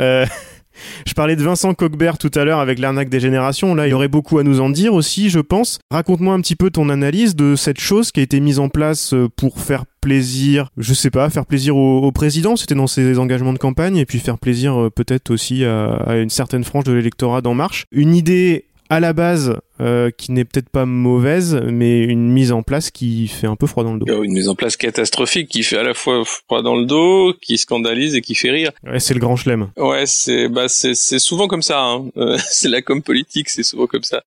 Euh, 0.00 0.26
je 1.06 1.14
parlais 1.14 1.36
de 1.36 1.42
Vincent 1.42 1.72
Coquebert 1.74 2.18
tout 2.18 2.32
à 2.34 2.44
l'heure 2.44 2.58
avec 2.58 2.80
l'arnaque 2.80 3.10
des 3.10 3.20
générations. 3.20 3.76
Là, 3.76 3.86
il 3.86 3.90
y 3.90 3.92
aurait 3.92 4.08
beaucoup 4.08 4.38
à 4.38 4.42
nous 4.42 4.60
en 4.60 4.70
dire 4.70 4.92
aussi, 4.92 5.30
je 5.30 5.38
pense. 5.38 5.78
Raconte-moi 5.92 6.34
un 6.34 6.40
petit 6.40 6.56
peu 6.56 6.70
ton 6.70 6.88
analyse 6.88 7.36
de 7.36 7.54
cette 7.54 7.78
chose 7.78 8.10
qui 8.10 8.18
a 8.18 8.24
été 8.24 8.40
mise 8.40 8.58
en 8.58 8.68
place 8.68 9.14
euh, 9.14 9.28
pour 9.36 9.60
faire 9.60 9.84
plaisir, 10.00 10.70
je 10.76 10.94
sais 10.94 11.10
pas, 11.10 11.30
faire 11.30 11.46
plaisir 11.46 11.76
au, 11.76 12.10
président, 12.12 12.56
c'était 12.56 12.74
dans 12.74 12.86
ses 12.86 13.18
engagements 13.18 13.52
de 13.52 13.58
campagne, 13.58 13.96
et 13.96 14.06
puis 14.06 14.18
faire 14.20 14.38
plaisir 14.38 14.80
euh, 14.80 14.90
peut-être 14.90 15.30
aussi 15.30 15.64
à, 15.64 15.90
à, 15.90 16.16
une 16.16 16.30
certaine 16.30 16.64
frange 16.64 16.84
de 16.84 16.92
l'électorat 16.92 17.40
d'En 17.40 17.54
Marche. 17.54 17.84
Une 17.92 18.14
idée 18.14 18.64
à 18.90 19.00
la 19.00 19.12
base 19.12 19.56
euh, 19.80 20.10
qui 20.10 20.32
n'est 20.32 20.44
peut-être 20.44 20.68
pas 20.68 20.86
mauvaise, 20.86 21.60
mais 21.64 22.02
une 22.02 22.30
mise 22.30 22.52
en 22.52 22.62
place 22.62 22.90
qui 22.90 23.28
fait 23.28 23.46
un 23.46 23.56
peu 23.56 23.66
froid 23.66 23.84
dans 23.84 23.94
le 23.94 24.00
dos. 24.00 24.22
Une 24.22 24.32
mise 24.32 24.48
en 24.48 24.54
place 24.54 24.76
catastrophique 24.76 25.48
qui 25.48 25.62
fait 25.62 25.78
à 25.78 25.82
la 25.82 25.94
fois 25.94 26.24
froid 26.24 26.62
dans 26.62 26.76
le 26.76 26.84
dos, 26.84 27.34
qui 27.40 27.58
scandalise 27.58 28.14
et 28.14 28.20
qui 28.20 28.34
fait 28.34 28.50
rire. 28.50 28.70
Ouais, 28.84 29.00
c'est 29.00 29.14
le 29.14 29.20
grand 29.20 29.36
chelem. 29.36 29.70
Ouais, 29.76 30.04
c'est 30.06 30.48
bah 30.48 30.68
c'est 30.68 30.94
c'est 30.94 31.18
souvent 31.18 31.48
comme 31.48 31.62
ça. 31.62 31.80
Hein. 31.80 32.06
Euh, 32.16 32.36
c'est 32.48 32.68
la 32.68 32.82
com 32.82 33.02
politique, 33.02 33.48
c'est 33.48 33.62
souvent 33.62 33.86
comme 33.86 34.02
ça. 34.02 34.22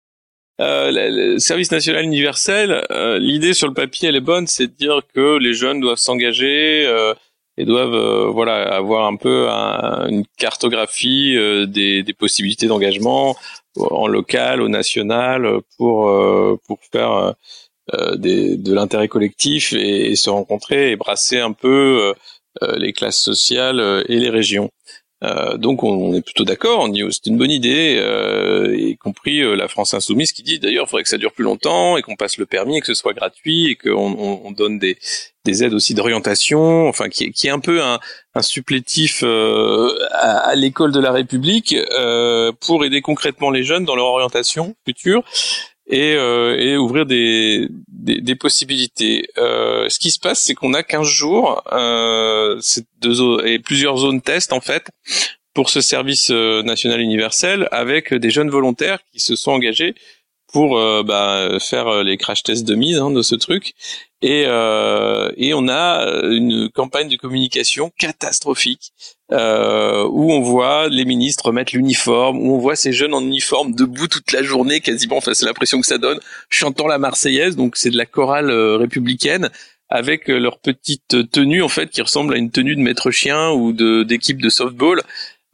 Euh, 0.61 0.91
le, 0.93 1.39
service 1.39 1.71
national 1.71 2.03
universel, 2.03 2.85
euh, 2.91 3.17
l'idée 3.17 3.53
sur 3.53 3.67
le 3.67 3.73
papier 3.73 4.09
elle 4.09 4.15
est 4.15 4.19
bonne, 4.19 4.45
c'est 4.45 4.67
de 4.67 4.73
dire 4.73 5.01
que 5.13 5.37
les 5.37 5.53
jeunes 5.53 5.79
doivent 5.79 5.97
s'engager 5.97 6.85
euh, 6.85 7.15
et 7.57 7.65
doivent 7.65 7.93
euh, 7.93 8.29
voilà 8.31 8.75
avoir 8.75 9.05
un 9.07 9.15
peu 9.15 9.49
un, 9.49 10.07
une 10.07 10.25
cartographie 10.37 11.35
des, 11.67 12.03
des 12.03 12.13
possibilités 12.13 12.67
d'engagement 12.67 13.35
en 13.77 14.07
local, 14.07 14.61
au 14.61 14.67
national, 14.67 15.59
pour 15.77 16.09
euh, 16.09 16.57
pour 16.67 16.79
faire 16.91 17.35
euh, 17.93 18.15
des, 18.15 18.57
de 18.57 18.73
l'intérêt 18.73 19.07
collectif 19.07 19.73
et, 19.73 20.11
et, 20.11 20.15
se 20.15 20.29
rencontrer 20.29 20.91
et 20.91 20.95
brasser 20.95 21.39
un 21.39 21.53
peu 21.53 22.13
euh, 22.61 22.77
les 22.77 22.93
classes 22.93 23.19
sociales 23.21 24.03
et 24.07 24.19
les 24.19 24.29
régions. 24.29 24.69
Euh, 25.23 25.57
donc 25.57 25.83
on, 25.83 26.13
est 26.13 26.21
plutôt 26.21 26.43
d'accord, 26.43 26.79
on 26.79 26.87
dit 26.87 27.03
oh, 27.03 27.11
c'est 27.11 27.27
une 27.27 27.37
bonne 27.37 27.51
idée, 27.51 27.97
euh, 27.99 28.75
y 28.75 28.97
compris 28.97 29.41
la 29.55 29.67
France 29.67 29.93
insoumise 29.93 30.31
qui 30.31 30.41
dit 30.41 30.57
d'ailleurs 30.57 30.85
il 30.87 30.89
faudrait 30.89 31.03
que 31.03 31.09
ça 31.09 31.19
dure 31.19 31.31
plus 31.31 31.43
longtemps 31.43 31.95
et 31.95 32.01
qu'on 32.01 32.15
passe 32.15 32.37
le 32.37 32.47
permis 32.47 32.77
et 32.77 32.81
que 32.81 32.87
ce 32.87 32.95
soit 32.95 33.13
gratuit 33.13 33.67
et 33.67 33.75
qu'on 33.75 34.15
on, 34.17 34.41
on 34.43 34.51
donne 34.51 34.79
des, 34.79 34.97
des 35.45 35.63
aides 35.63 35.73
aussi 35.73 35.93
d'orientation, 35.93 36.87
enfin 36.87 37.09
qui, 37.09 37.31
qui 37.31 37.47
est 37.47 37.51
un 37.51 37.59
peu 37.59 37.83
un, 37.83 37.99
un 38.35 38.41
supplétif 38.41 39.23
euh, 39.23 39.89
à, 40.11 40.37
à 40.37 40.55
l'école 40.55 40.91
de 40.91 40.99
la 40.99 41.11
République 41.11 41.75
euh, 41.75 42.51
pour 42.59 42.85
aider 42.85 43.01
concrètement 43.01 43.49
les 43.49 43.63
jeunes 43.63 43.85
dans 43.85 43.95
leur 43.95 44.05
orientation 44.05 44.75
future 44.85 45.23
et, 45.87 46.13
euh, 46.15 46.57
et 46.57 46.77
ouvrir 46.77 47.05
des, 47.05 47.67
des, 48.01 48.35
possibilités. 48.35 49.27
Euh, 49.37 49.87
ce 49.89 49.99
qui 49.99 50.11
se 50.11 50.19
passe, 50.19 50.41
c'est 50.41 50.53
qu'on 50.53 50.73
a 50.73 50.83
15 50.83 51.07
jours 51.07 51.63
euh, 51.71 52.59
deux, 53.01 53.45
et 53.45 53.59
plusieurs 53.59 53.97
zones 53.97 54.21
test 54.21 54.53
en 54.53 54.61
fait 54.61 54.89
pour 55.53 55.69
ce 55.69 55.81
service 55.81 56.31
euh, 56.31 56.63
national 56.63 57.01
universel 57.01 57.67
avec 57.71 58.13
des 58.13 58.29
jeunes 58.29 58.49
volontaires 58.49 58.99
qui 59.11 59.19
se 59.19 59.35
sont 59.35 59.51
engagés 59.51 59.95
pour 60.51 60.77
euh, 60.77 61.03
bah, 61.03 61.59
faire 61.59 62.03
les 62.03 62.17
crash 62.17 62.43
tests 62.43 62.65
de 62.65 62.75
mise 62.75 62.99
hein, 62.99 63.11
de 63.11 63.21
ce 63.21 63.35
truc 63.35 63.73
euh, 64.23 65.31
et 65.35 65.53
on 65.53 65.67
a 65.67 66.05
une 66.23 66.69
campagne 66.69 67.09
de 67.09 67.15
communication 67.15 67.91
catastrophique 67.97 68.91
euh, 69.31 70.07
où 70.09 70.31
on 70.31 70.41
voit 70.41 70.89
les 70.89 71.05
ministres 71.05 71.51
mettre 71.51 71.75
l'uniforme, 71.75 72.39
où 72.39 72.55
on 72.55 72.57
voit 72.57 72.75
ces 72.75 72.93
jeunes 72.93 73.13
en 73.13 73.21
uniforme 73.21 73.73
debout 73.73 74.07
toute 74.07 74.31
la 74.31 74.43
journée 74.43 74.81
quasiment, 74.81 75.17
enfin 75.17 75.33
c'est 75.33 75.45
l'impression 75.45 75.79
que 75.79 75.87
ça 75.87 75.97
donne, 75.97 76.19
chantant 76.49 76.87
la 76.87 76.97
Marseillaise, 76.97 77.55
donc 77.55 77.77
c'est 77.77 77.91
de 77.91 77.97
la 77.97 78.05
chorale 78.05 78.49
euh, 78.49 78.77
républicaine, 78.77 79.49
avec 79.89 80.29
leur 80.29 80.59
petite 80.59 81.29
tenue 81.31 81.61
en 81.61 81.67
fait 81.67 81.89
qui 81.89 82.01
ressemble 82.01 82.33
à 82.33 82.37
une 82.37 82.49
tenue 82.49 82.75
de 82.75 82.81
maître 82.81 83.11
chien 83.11 83.51
ou 83.51 83.73
d'équipe 83.73 84.41
de 84.41 84.49
softball. 84.49 85.01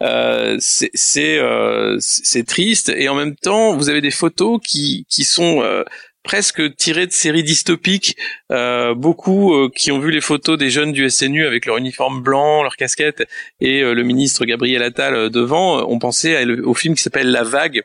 Euh, 0.03 0.57
c'est 0.59 1.39
euh, 1.39 1.97
triste. 2.45 2.89
Et 2.89 3.09
en 3.09 3.15
même 3.15 3.35
temps 3.35 3.75
vous 3.75 3.89
avez 3.89 4.01
des 4.01 4.11
photos 4.11 4.59
qui 4.63 5.05
qui 5.09 5.23
sont 5.23 5.61
euh, 5.63 5.83
presque 6.27 6.75
tirées 6.75 7.07
de 7.07 7.13
séries 7.13 7.43
dystopiques. 7.43 8.17
Euh, 8.51 8.93
beaucoup 8.93 9.53
euh, 9.53 9.71
qui 9.73 9.93
ont 9.93 9.99
vu 9.99 10.11
les 10.11 10.19
photos 10.19 10.57
des 10.57 10.69
jeunes 10.69 10.91
du 10.91 11.09
SNU 11.09 11.47
avec 11.47 11.65
leur 11.65 11.77
uniforme 11.77 12.21
blanc, 12.21 12.63
leur 12.63 12.75
casquette 12.75 13.23
et 13.61 13.81
le 13.81 14.03
ministre 14.03 14.43
Gabriel 14.43 14.83
Attal 14.83 15.29
devant 15.29 15.87
ont 15.87 15.99
pensé 15.99 16.45
au 16.63 16.73
film 16.73 16.95
qui 16.95 17.01
s'appelle 17.01 17.31
La 17.31 17.43
Vague. 17.43 17.81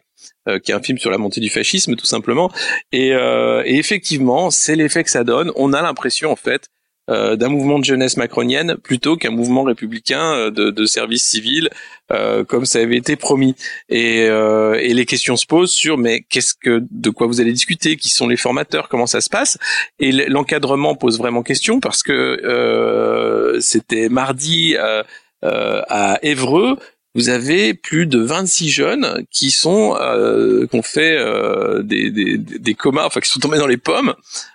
qui 0.64 0.72
est 0.72 0.74
un 0.74 0.82
film 0.82 0.98
sur 0.98 1.10
la 1.10 1.18
montée 1.18 1.40
du 1.40 1.50
fascisme 1.50 1.94
tout 1.94 2.06
simplement 2.06 2.50
et 2.92 3.12
effectivement 3.66 4.50
c'est 4.50 4.76
l'effet 4.76 5.04
que 5.04 5.10
ça 5.10 5.24
donne 5.24 5.52
on 5.56 5.72
a 5.72 5.82
l'impression 5.82 6.30
en 6.30 6.36
fait 6.36 6.68
euh, 7.10 7.34
d'un 7.34 7.48
mouvement 7.48 7.80
de 7.80 7.84
jeunesse 7.84 8.16
macronienne 8.16 8.76
plutôt 8.76 9.16
qu'un 9.16 9.32
mouvement 9.32 9.64
républicain 9.64 10.34
euh, 10.34 10.50
de, 10.52 10.70
de 10.70 10.84
service 10.84 11.24
civil 11.24 11.68
euh, 12.12 12.44
comme 12.44 12.64
ça 12.64 12.78
avait 12.78 12.96
été 12.96 13.16
promis. 13.16 13.56
Et, 13.88 14.26
et 14.26 14.94
les 14.94 15.06
questions 15.06 15.36
se 15.36 15.46
posent 15.46 15.72
sur 15.72 15.98
mais 15.98 16.20
qu'est-ce 16.28 16.54
que 16.54 16.82
de 16.90 17.10
quoi 17.10 17.26
vous 17.26 17.40
allez 17.40 17.52
discuter? 17.52 17.96
Qui 17.96 18.08
sont 18.10 18.28
les 18.28 18.36
formateurs? 18.36 18.88
Comment 18.88 19.06
ça 19.06 19.20
se 19.20 19.30
passe? 19.30 19.58
Et 19.98 20.12
l'encadrement 20.12 20.94
pose 20.94 21.18
vraiment 21.18 21.42
question 21.42 21.80
parce 21.80 22.02
que 22.02 23.58
c'était 23.60 24.08
mardi 24.08 24.76
à 25.42 26.18
Évreux 26.22 26.76
vous 27.14 27.28
avez 27.28 27.74
plus 27.74 28.06
de 28.06 28.18
26 28.18 28.70
jeunes 28.70 29.24
qui 29.30 29.50
sont 29.50 29.96
euh, 30.00 30.66
ont 30.72 30.82
fait 30.82 31.14
euh, 31.18 31.82
des, 31.82 32.10
des, 32.10 32.38
des, 32.38 32.74
comas, 32.74 33.04
enfin 33.04 33.20
qui 33.20 33.28
sont 33.28 33.40
tombés 33.40 33.58
dans 33.58 33.66
les 33.66 33.76
pommes 33.76 34.14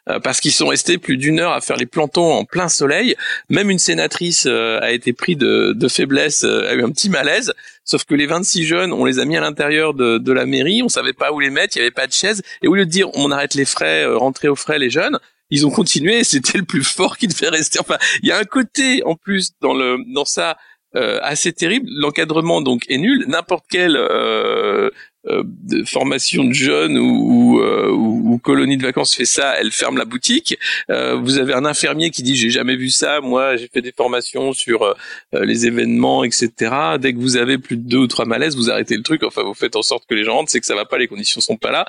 euh, 0.10 0.20
parce 0.20 0.40
qu'ils 0.40 0.52
sont 0.52 0.68
restés 0.68 0.98
plus 0.98 1.18
d'une 1.18 1.40
heure 1.40 1.52
à 1.52 1.62
faire 1.62 1.78
les 1.78 1.86
plantons 1.86 2.34
en 2.34 2.46
plein 2.46 2.68
soleil. 2.68 3.16
Même 3.50 3.70
une 3.70 3.78
sénatrice 3.78 4.46
euh, 4.48 4.80
a 4.82 4.92
été 4.92 5.14
prise 5.14 5.38
de, 5.38 5.74
de 5.74 5.88
faiblesse, 5.88 6.44
a 6.44 6.74
eu 6.74 6.84
un 6.84 6.90
petit 6.90 7.10
malaise. 7.10 7.54
Sauf 7.86 8.06
que 8.06 8.16
les 8.16 8.26
26 8.26 8.66
jeunes, 8.66 8.92
on 8.92 9.06
les 9.06 9.20
a 9.20 9.26
mis 9.26 9.38
à 9.38 9.42
l'intérieur 9.42 9.94
de, 9.94 10.18
de 10.18 10.32
la 10.34 10.46
mairie, 10.46 10.82
on 10.82 10.90
savait 10.90 11.14
pas 11.14 11.32
où 11.32 11.40
les 11.40 11.52
mettre, 11.52 11.78
il 11.78 11.80
y 11.80 11.82
avait 11.84 11.92
pas 11.92 12.08
de 12.08 12.14
chaise. 12.14 12.42
Et 12.64 12.68
au 12.68 12.74
lieu 12.74 12.86
de 12.86 12.92
dire 12.92 13.10
on 13.14 13.32
arrête 13.32 13.54
les 13.54 13.66
frais, 13.66 14.06
rentrer 14.06 14.48
aux 14.48 14.56
frais 14.56 14.80
les 14.80 14.90
jeunes, 14.90 15.20
ils 15.52 15.68
ont 15.68 15.72
continué. 15.72 16.24
C'était 16.24 16.58
le 16.58 16.66
plus 16.66 16.84
fort 16.84 17.18
qui 17.18 17.28
devait 17.28 17.50
rester. 17.50 17.80
Enfin, 17.80 17.98
il 18.24 18.30
y 18.30 18.32
a 18.32 18.40
un 18.40 18.46
côté 18.46 19.04
en 19.06 19.16
plus 19.16 19.52
dans 19.62 19.76
le 19.76 20.00
dans 20.12 20.26
ça 20.26 20.58
euh, 20.96 21.20
assez 21.22 21.52
terrible. 21.52 21.90
L'encadrement 21.92 22.62
donc 22.62 22.84
est 22.90 22.98
nul. 22.98 23.26
N'importe 23.28 23.66
quelle 23.70 23.98
euh, 23.98 24.90
euh, 25.28 25.44
formation 25.86 26.46
de 26.46 26.54
jeunes 26.54 26.98
ou, 26.98 27.62
ou, 27.62 28.40
colonie 28.42 28.78
de 28.78 28.84
vacances 28.84 29.14
fait 29.14 29.26
ça, 29.26 29.56
elle 29.60 29.72
ferme 29.72 29.98
la 29.98 30.06
boutique. 30.06 30.58
vous 30.88 31.38
avez 31.40 31.54
un 31.54 31.66
infirmier 31.66 32.12
qui 32.12 32.24
dit 32.24 32.36
j'ai 32.36 32.52
jamais 32.52 32.78
vu 32.78 32.90
ça. 32.90 33.20
Moi, 33.20 33.58
j'ai 33.58 33.68
fait 33.68 33.82
des 33.82 33.92
formations 33.92 34.54
sur 34.54 34.96
les 35.34 35.66
événements, 35.66 36.24
etc. 36.24 36.52
Dès 37.00 37.14
que 37.14 37.18
vous 37.18 37.36
avez 37.36 37.58
plus 37.58 37.76
de 37.76 37.90
deux 37.90 37.98
ou 37.98 38.08
trois 38.08 38.26
malaises, 38.26 38.56
vous 38.56 38.70
arrêtez 38.70 38.96
le 38.96 39.04
truc. 39.04 39.24
Enfin, 39.24 39.44
vous 39.44 39.56
faites 39.56 39.76
en 39.76 39.82
sorte 39.82 40.06
que 40.08 40.16
les 40.16 40.24
gens 40.24 40.36
rentrent. 40.36 40.52
C'est 40.52 40.62
que 40.62 40.66
ça 40.66 40.76
va 40.76 40.86
pas, 40.86 40.98
les 40.98 41.08
conditions 41.08 41.42
sont 41.42 41.58
pas 41.58 41.72
là. 41.72 41.86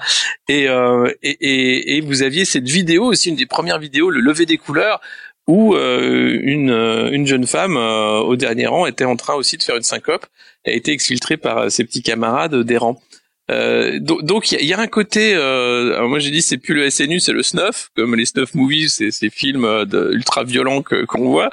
Et, 0.48 0.64
et, 0.64 1.36
et, 1.40 1.96
et 1.96 2.00
vous 2.00 2.22
aviez 2.22 2.44
cette 2.44 2.68
vidéo 2.68 3.04
aussi, 3.04 3.28
une 3.28 3.36
des 3.36 3.46
premières 3.46 3.78
vidéos, 3.78 4.10
le 4.10 4.20
lever 4.20 4.46
des 4.46 4.56
couleurs 4.56 5.00
où 5.48 5.74
euh, 5.74 6.38
une, 6.42 6.70
euh, 6.70 7.10
une 7.10 7.26
jeune 7.26 7.46
femme 7.46 7.76
euh, 7.76 8.20
au 8.20 8.36
dernier 8.36 8.66
rang 8.66 8.86
était 8.86 9.06
en 9.06 9.16
train 9.16 9.34
aussi 9.34 9.56
de 9.56 9.62
faire 9.62 9.76
une 9.76 9.82
syncope, 9.82 10.26
a 10.66 10.70
été 10.70 10.92
exfiltrée 10.92 11.38
par 11.38 11.70
ses 11.70 11.84
petits 11.84 12.02
camarades 12.02 12.54
des 12.54 12.76
rangs. 12.76 13.00
Euh, 13.50 13.98
donc 14.00 14.52
il 14.52 14.64
y, 14.64 14.72
a 14.72 14.78
un 14.78 14.86
côté, 14.86 15.34
euh, 15.34 16.06
moi 16.06 16.18
j'ai 16.18 16.30
dit 16.30 16.42
c'est 16.42 16.58
plus 16.58 16.74
le 16.74 16.90
SNU, 16.90 17.18
c'est 17.20 17.32
le 17.32 17.42
snuff, 17.42 17.90
comme 17.96 18.14
les 18.14 18.26
snuff 18.26 18.54
movies, 18.54 18.92
c'est 18.92 19.10
ces 19.10 19.30
films 19.30 19.84
de, 19.86 20.10
ultra 20.12 20.44
violents 20.44 20.82
qu'on 20.82 21.28
voit 21.30 21.50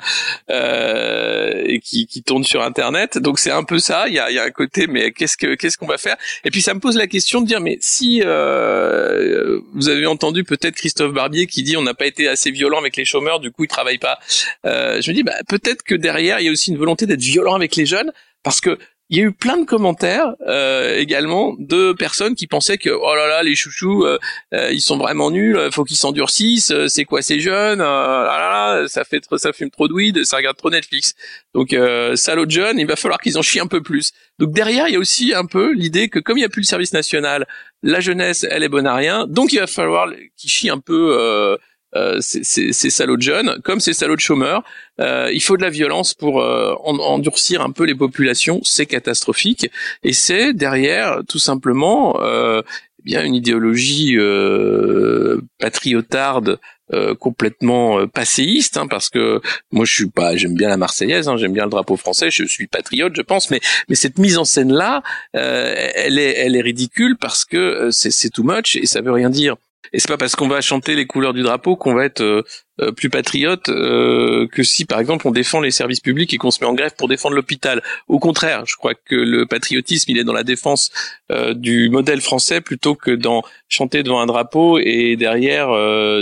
euh, 0.50 1.64
et 1.66 1.80
qui, 1.80 2.06
qui 2.08 2.22
tournent 2.24 2.44
sur 2.44 2.62
internet. 2.62 3.18
Donc 3.18 3.40
c'est 3.40 3.52
un 3.52 3.64
peu 3.64 3.80
ça. 3.80 4.08
Il 4.08 4.14
y 4.14 4.20
a, 4.20 4.30
y 4.32 4.40
a 4.40 4.44
un 4.44 4.52
côté, 4.52 4.88
mais 4.88 5.12
qu'est-ce 5.12 5.38
que 5.38 5.56
qu'est-ce 5.56 5.78
qu'on 5.78 5.88
va 5.88 5.98
faire? 5.98 6.18
Et 6.44 6.52
puis 6.52 6.62
ça 6.62 6.74
me 6.74 6.80
pose 6.80 6.98
la 6.98 7.08
question 7.08 7.42
de 7.42 7.48
dire, 7.48 7.62
mais 7.62 7.78
si 7.82 8.22
euh, 8.24 9.60
vous 9.74 9.90
avez 9.90 10.06
entendu 10.06 10.44
peut-être 10.44 10.76
Christophe 10.76 11.14
Barbier 11.14 11.48
qui 11.48 11.64
dit 11.64 11.78
on 11.78 11.82
n'a 11.82 11.94
pas 11.94 12.06
été 12.06 12.28
assez 12.28 12.52
violent 12.52 12.80
avec 12.80 12.98
les 12.98 13.06
chômeurs, 13.06 13.40
du 13.40 13.52
coup 13.52 13.64
ils 13.64 13.70
travaillent 13.70 13.98
pas. 13.98 14.20
Euh, 14.66 15.02
je 15.02 15.10
me 15.12 15.16
dis 15.16 15.24
bah, 15.24 15.36
peut-être 15.48 15.84
que 15.84 15.96
derrière 15.96 16.40
il 16.40 16.46
y 16.46 16.50
a 16.50 16.52
aussi 16.52 16.72
une 16.72 16.78
volonté 16.78 17.06
d'être 17.06 17.22
violent 17.22 17.56
avec 17.56 17.76
les 17.76 17.86
jeunes 17.86 18.12
parce 18.44 18.62
que 18.62 18.78
il 19.10 19.18
y 19.18 19.22
a 19.22 19.24
eu 19.24 19.32
plein 19.32 19.58
de 19.58 19.66
commentaires 19.66 20.34
euh, 20.48 20.98
également 20.98 21.56
de 21.60 21.94
personnes 21.94 22.34
qui 22.34 22.48
pensaient 22.48 22.80
que 22.80 22.90
oh 22.90 23.16
là 23.16 23.28
là 23.28 23.44
les 23.44 23.54
chouchous 23.54 24.04
euh, 24.04 24.18
euh, 24.54 24.72
ils 24.72 24.82
sont 24.82 24.98
vraiment 24.98 25.30
nuls, 25.30 25.70
faut 25.72 25.84
qu'ils 25.84 25.98
s'endurcissent, 25.98 26.74
c'est 26.88 27.06
quoi 27.06 27.22
ces 27.22 27.40
jeunes, 27.40 27.82
ah 27.82 28.38
là 28.40 28.50
là 28.82 28.88
ça 28.88 29.04
fait 29.04 29.24
ça 29.38 29.54
fume 29.54 29.70
trop 29.70 29.88
de 29.88 29.94
weed, 29.94 30.24
ça 30.24 30.38
regarde 30.38 30.58
trop 30.58 30.72
Netflix. 30.72 31.14
Donc 31.54 31.76
salaud 32.16 32.46
de 32.46 32.52
jeunes, 32.52 32.80
il 32.80 32.88
va 32.88 32.96
falloir 32.96 33.20
qu'ils 33.20 33.38
en 33.38 33.42
chient 33.42 33.62
un 33.62 33.68
peu 33.68 33.82
plus. 33.82 34.12
Donc 34.40 34.52
derrière 34.52 34.88
il 34.88 34.94
y 34.94 34.98
a 34.98 35.00
aussi 35.00 35.34
un 35.34 35.46
peu 35.46 35.72
l'idée 35.74 36.10
que 36.10 36.20
comme 36.20 36.38
il 36.38 36.42
y 36.42 36.46
a 36.46 36.50
plus 36.50 36.62
le 36.62 36.68
service 36.68 36.94
national, 36.94 37.48
la 37.84 38.00
jeunesse 38.00 38.46
elle 38.50 38.64
est 38.64 38.70
bonne 38.70 38.88
à 38.88 38.96
rien, 38.96 39.28
donc 39.28 39.54
il 39.54 39.60
va 39.60 39.68
falloir 39.68 40.10
qu'ils 40.36 40.50
chient 40.50 40.72
un 40.72 40.80
peu 40.80 41.58
euh, 41.96 42.18
ces, 42.20 42.74
salauds 42.90 43.16
de 43.16 43.22
jeunes, 43.22 43.58
comme 43.64 43.80
ces 43.80 43.94
salauds 43.94 44.16
de 44.16 44.22
chômeurs. 44.22 44.64
Euh, 45.00 45.30
il 45.34 45.42
faut 45.42 45.56
de 45.56 45.62
la 45.62 45.70
violence 45.70 46.14
pour 46.14 46.42
euh, 46.42 46.74
endurcir 46.84 47.62
un 47.62 47.72
peu 47.72 47.86
les 47.86 47.96
populations. 47.96 48.60
C'est 48.64 48.86
catastrophique. 48.86 49.72
Et 50.04 50.12
c'est 50.12 50.54
derrière, 50.54 51.22
tout 51.28 51.40
simplement, 51.40 52.20
eh 52.22 52.64
bien 53.04 53.24
une 53.24 53.36
idéologie 53.36 54.18
patriotarde 55.60 56.60
complètement 57.20 58.08
passéiste 58.08 58.78
hein, 58.78 58.88
parce 58.88 59.10
que 59.10 59.42
moi 59.72 59.86
je 59.86 59.94
suis 59.94 60.10
pas 60.10 60.36
j'aime 60.36 60.54
bien 60.54 60.70
la 60.70 60.78
marseillaise 60.78 61.28
hein, 61.28 61.36
j'aime 61.36 61.54
bien 61.54 61.64
le 61.64 61.72
drapeau 61.72 61.98
français 61.98 62.30
je 62.30 62.44
suis 62.46 62.68
patriote 62.68 63.14
je 63.16 63.24
pense 63.24 63.50
mais 63.50 63.60
mais 63.90 63.96
cette 63.96 64.20
mise 64.20 64.38
en 64.38 64.46
scène 64.46 64.72
là 64.72 65.02
elle 65.34 66.20
est 66.20 66.36
elle 66.38 66.56
est 66.56 66.62
ridicule 66.62 67.18
parce 67.20 67.44
que 67.44 67.90
c'est 67.92 68.12
c'est 68.12 68.30
too 68.30 68.44
much 68.44 68.76
et 68.76 68.86
ça 68.86 69.02
veut 69.02 69.12
rien 69.12 69.32
dire 69.32 69.56
et 69.94 70.00
c'est 70.00 70.08
pas 70.08 70.18
parce 70.18 70.36
qu'on 70.36 70.48
va 70.48 70.62
chanter 70.62 70.96
les 70.96 71.06
couleurs 71.06 71.34
du 71.34 71.44
drapeau 71.44 71.76
qu'on 71.76 71.94
va 71.94 72.06
être 72.06 72.22
euh, 72.22 72.44
euh, 72.82 72.92
plus 72.92 73.10
patriote 73.10 73.70
euh, 73.70 74.48
que 74.48 74.64
si, 74.64 74.86
par 74.86 75.00
exemple, 75.00 75.28
on 75.28 75.32
défend 75.32 75.62
les 75.62 75.72
services 75.72 76.02
publics 76.02 76.34
et 76.34 76.38
qu'on 76.38 76.52
se 76.52 76.60
met 76.60 76.68
en 76.68 76.74
grève 76.74 76.94
pour 76.98 77.08
défendre 77.08 77.36
l'hôpital. 77.36 77.82
Au 78.08 78.20
contraire, 78.20 78.66
je 78.66 78.76
crois 78.76 78.94
que 78.96 79.16
le 79.16 79.46
patriotisme, 79.46 80.12
il 80.12 80.18
est 80.18 80.24
dans 80.24 80.34
la 80.34 80.44
défense 80.44 80.92
du 81.56 81.90
modèle 81.90 82.22
français 82.22 82.62
plutôt 82.62 82.96
que 82.96 83.12
dans 83.12 83.44
chanter 83.70 84.04
devant 84.04 84.20
un 84.20 84.26
drapeau 84.26 84.78
et 84.78 85.16
derrière 85.16 85.70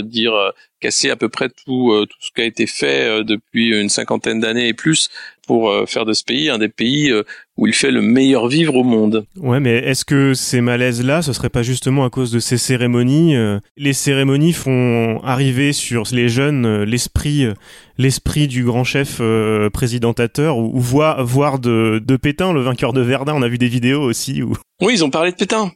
dire 0.02 0.52
casser 0.80 1.10
à 1.10 1.16
peu 1.16 1.28
près 1.28 1.48
tout, 1.48 2.06
tout 2.08 2.16
ce 2.20 2.30
qui 2.34 2.40
a 2.40 2.44
été 2.44 2.66
fait 2.66 3.22
depuis 3.24 3.68
une 3.78 3.88
cinquantaine 3.88 4.40
d'années 4.40 4.68
et 4.68 4.74
plus 4.74 5.10
pour 5.46 5.72
faire 5.88 6.04
de 6.04 6.12
ce 6.12 6.24
pays 6.24 6.50
un 6.50 6.58
des 6.58 6.68
pays 6.68 7.12
où 7.56 7.66
il 7.66 7.74
fait 7.74 7.90
le 7.90 8.02
meilleur 8.02 8.48
vivre 8.48 8.74
au 8.74 8.82
monde. 8.82 9.26
Ouais, 9.36 9.60
mais 9.60 9.76
est-ce 9.76 10.04
que 10.04 10.34
ces 10.34 10.60
malaises-là, 10.60 11.22
ce 11.22 11.32
serait 11.32 11.50
pas 11.50 11.62
justement 11.62 12.04
à 12.04 12.10
cause 12.10 12.32
de 12.32 12.40
ces 12.40 12.58
cérémonies 12.58 13.36
euh, 13.36 13.60
Les 13.76 13.92
cérémonies 13.92 14.52
font 14.52 15.20
arriver 15.22 15.72
sur 15.72 16.04
les 16.10 16.28
jeunes 16.28 16.66
euh, 16.66 16.84
l'esprit, 16.84 17.44
euh, 17.44 17.54
l'esprit 17.96 18.48
du 18.48 18.64
grand 18.64 18.84
chef 18.84 19.20
présidentateur, 19.72 20.58
ou, 20.58 20.80
voir, 20.80 21.24
voir 21.24 21.58
de, 21.58 22.02
de 22.04 22.16
Pétain, 22.16 22.52
le 22.52 22.60
vainqueur 22.60 22.92
de 22.92 23.00
Verdun. 23.00 23.34
On 23.34 23.42
a 23.42 23.48
vu 23.48 23.58
des 23.58 23.68
vidéos 23.68 24.02
aussi. 24.02 24.42
Où... 24.42 24.54
Oui, 24.80 24.94
ils 24.94 25.04
ont 25.04 25.10
parlé 25.10 25.30
de 25.30 25.36
Pétain 25.36 25.70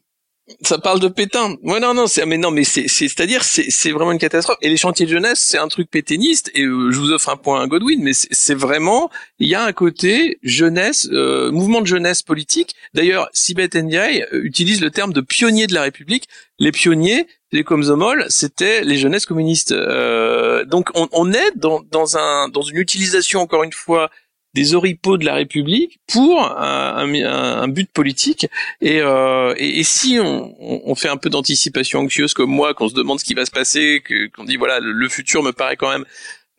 ça 0.62 0.78
parle 0.78 1.00
de 1.00 1.08
Pétain. 1.08 1.56
Ouais, 1.62 1.80
non, 1.80 1.94
non, 1.94 2.06
c'est, 2.06 2.24
mais 2.26 2.38
non, 2.38 2.50
mais 2.50 2.64
c'est, 2.64 2.88
c'est, 2.88 3.20
à 3.20 3.26
dire 3.26 3.44
c'est, 3.44 3.90
vraiment 3.90 4.12
une 4.12 4.18
catastrophe. 4.18 4.58
Et 4.62 4.68
les 4.68 4.76
chantiers 4.76 5.06
de 5.06 5.10
jeunesse, 5.10 5.40
c'est 5.40 5.58
un 5.58 5.68
truc 5.68 5.90
pétainiste. 5.90 6.50
Et 6.54 6.62
euh, 6.62 6.90
je 6.90 6.98
vous 6.98 7.12
offre 7.12 7.28
un 7.28 7.36
point 7.36 7.62
à 7.62 7.66
Godwin, 7.66 8.02
mais 8.02 8.12
c'est, 8.12 8.54
vraiment, 8.54 9.10
il 9.38 9.48
y 9.48 9.54
a 9.54 9.62
un 9.62 9.72
côté 9.72 10.38
jeunesse, 10.42 11.08
euh, 11.12 11.50
mouvement 11.50 11.80
de 11.80 11.86
jeunesse 11.86 12.22
politique. 12.22 12.74
D'ailleurs, 12.94 13.28
Sibeth 13.32 13.74
Ndiaye 13.74 14.24
euh, 14.32 14.40
utilise 14.42 14.80
le 14.80 14.90
terme 14.90 15.12
de 15.12 15.20
pionnier 15.20 15.66
de 15.66 15.74
la 15.74 15.82
République. 15.82 16.28
Les 16.58 16.72
pionniers, 16.72 17.26
les 17.52 17.62
Komsomol, 17.62 18.26
c'était 18.28 18.82
les 18.82 18.96
jeunesses 18.96 19.26
communistes. 19.26 19.72
donc, 19.72 20.90
on, 20.94 21.08
on 21.12 21.32
est 21.32 21.52
dans, 21.56 21.80
dans 21.90 22.16
un, 22.16 22.48
dans 22.48 22.62
une 22.62 22.78
utilisation 22.78 23.40
encore 23.40 23.62
une 23.62 23.72
fois 23.72 24.10
des 24.58 24.74
oripeaux 24.74 25.18
de 25.18 25.24
la 25.24 25.34
République 25.34 26.00
pour 26.12 26.40
un, 26.40 27.68
but 27.68 27.88
politique. 27.92 28.48
Et, 28.80 29.00
euh, 29.00 29.54
si 29.84 30.18
on, 30.20 30.94
fait 30.96 31.08
un 31.08 31.16
peu 31.16 31.30
d'anticipation 31.30 32.00
anxieuse 32.00 32.34
comme 32.34 32.50
moi, 32.50 32.74
qu'on 32.74 32.88
se 32.88 32.94
demande 32.94 33.20
ce 33.20 33.24
qui 33.24 33.34
va 33.34 33.46
se 33.46 33.52
passer, 33.52 34.02
qu'on 34.34 34.44
dit 34.44 34.56
voilà 34.56 34.80
le, 34.80 35.08
futur 35.08 35.44
me 35.44 35.52
paraît 35.52 35.76
quand 35.76 35.90
même 35.90 36.04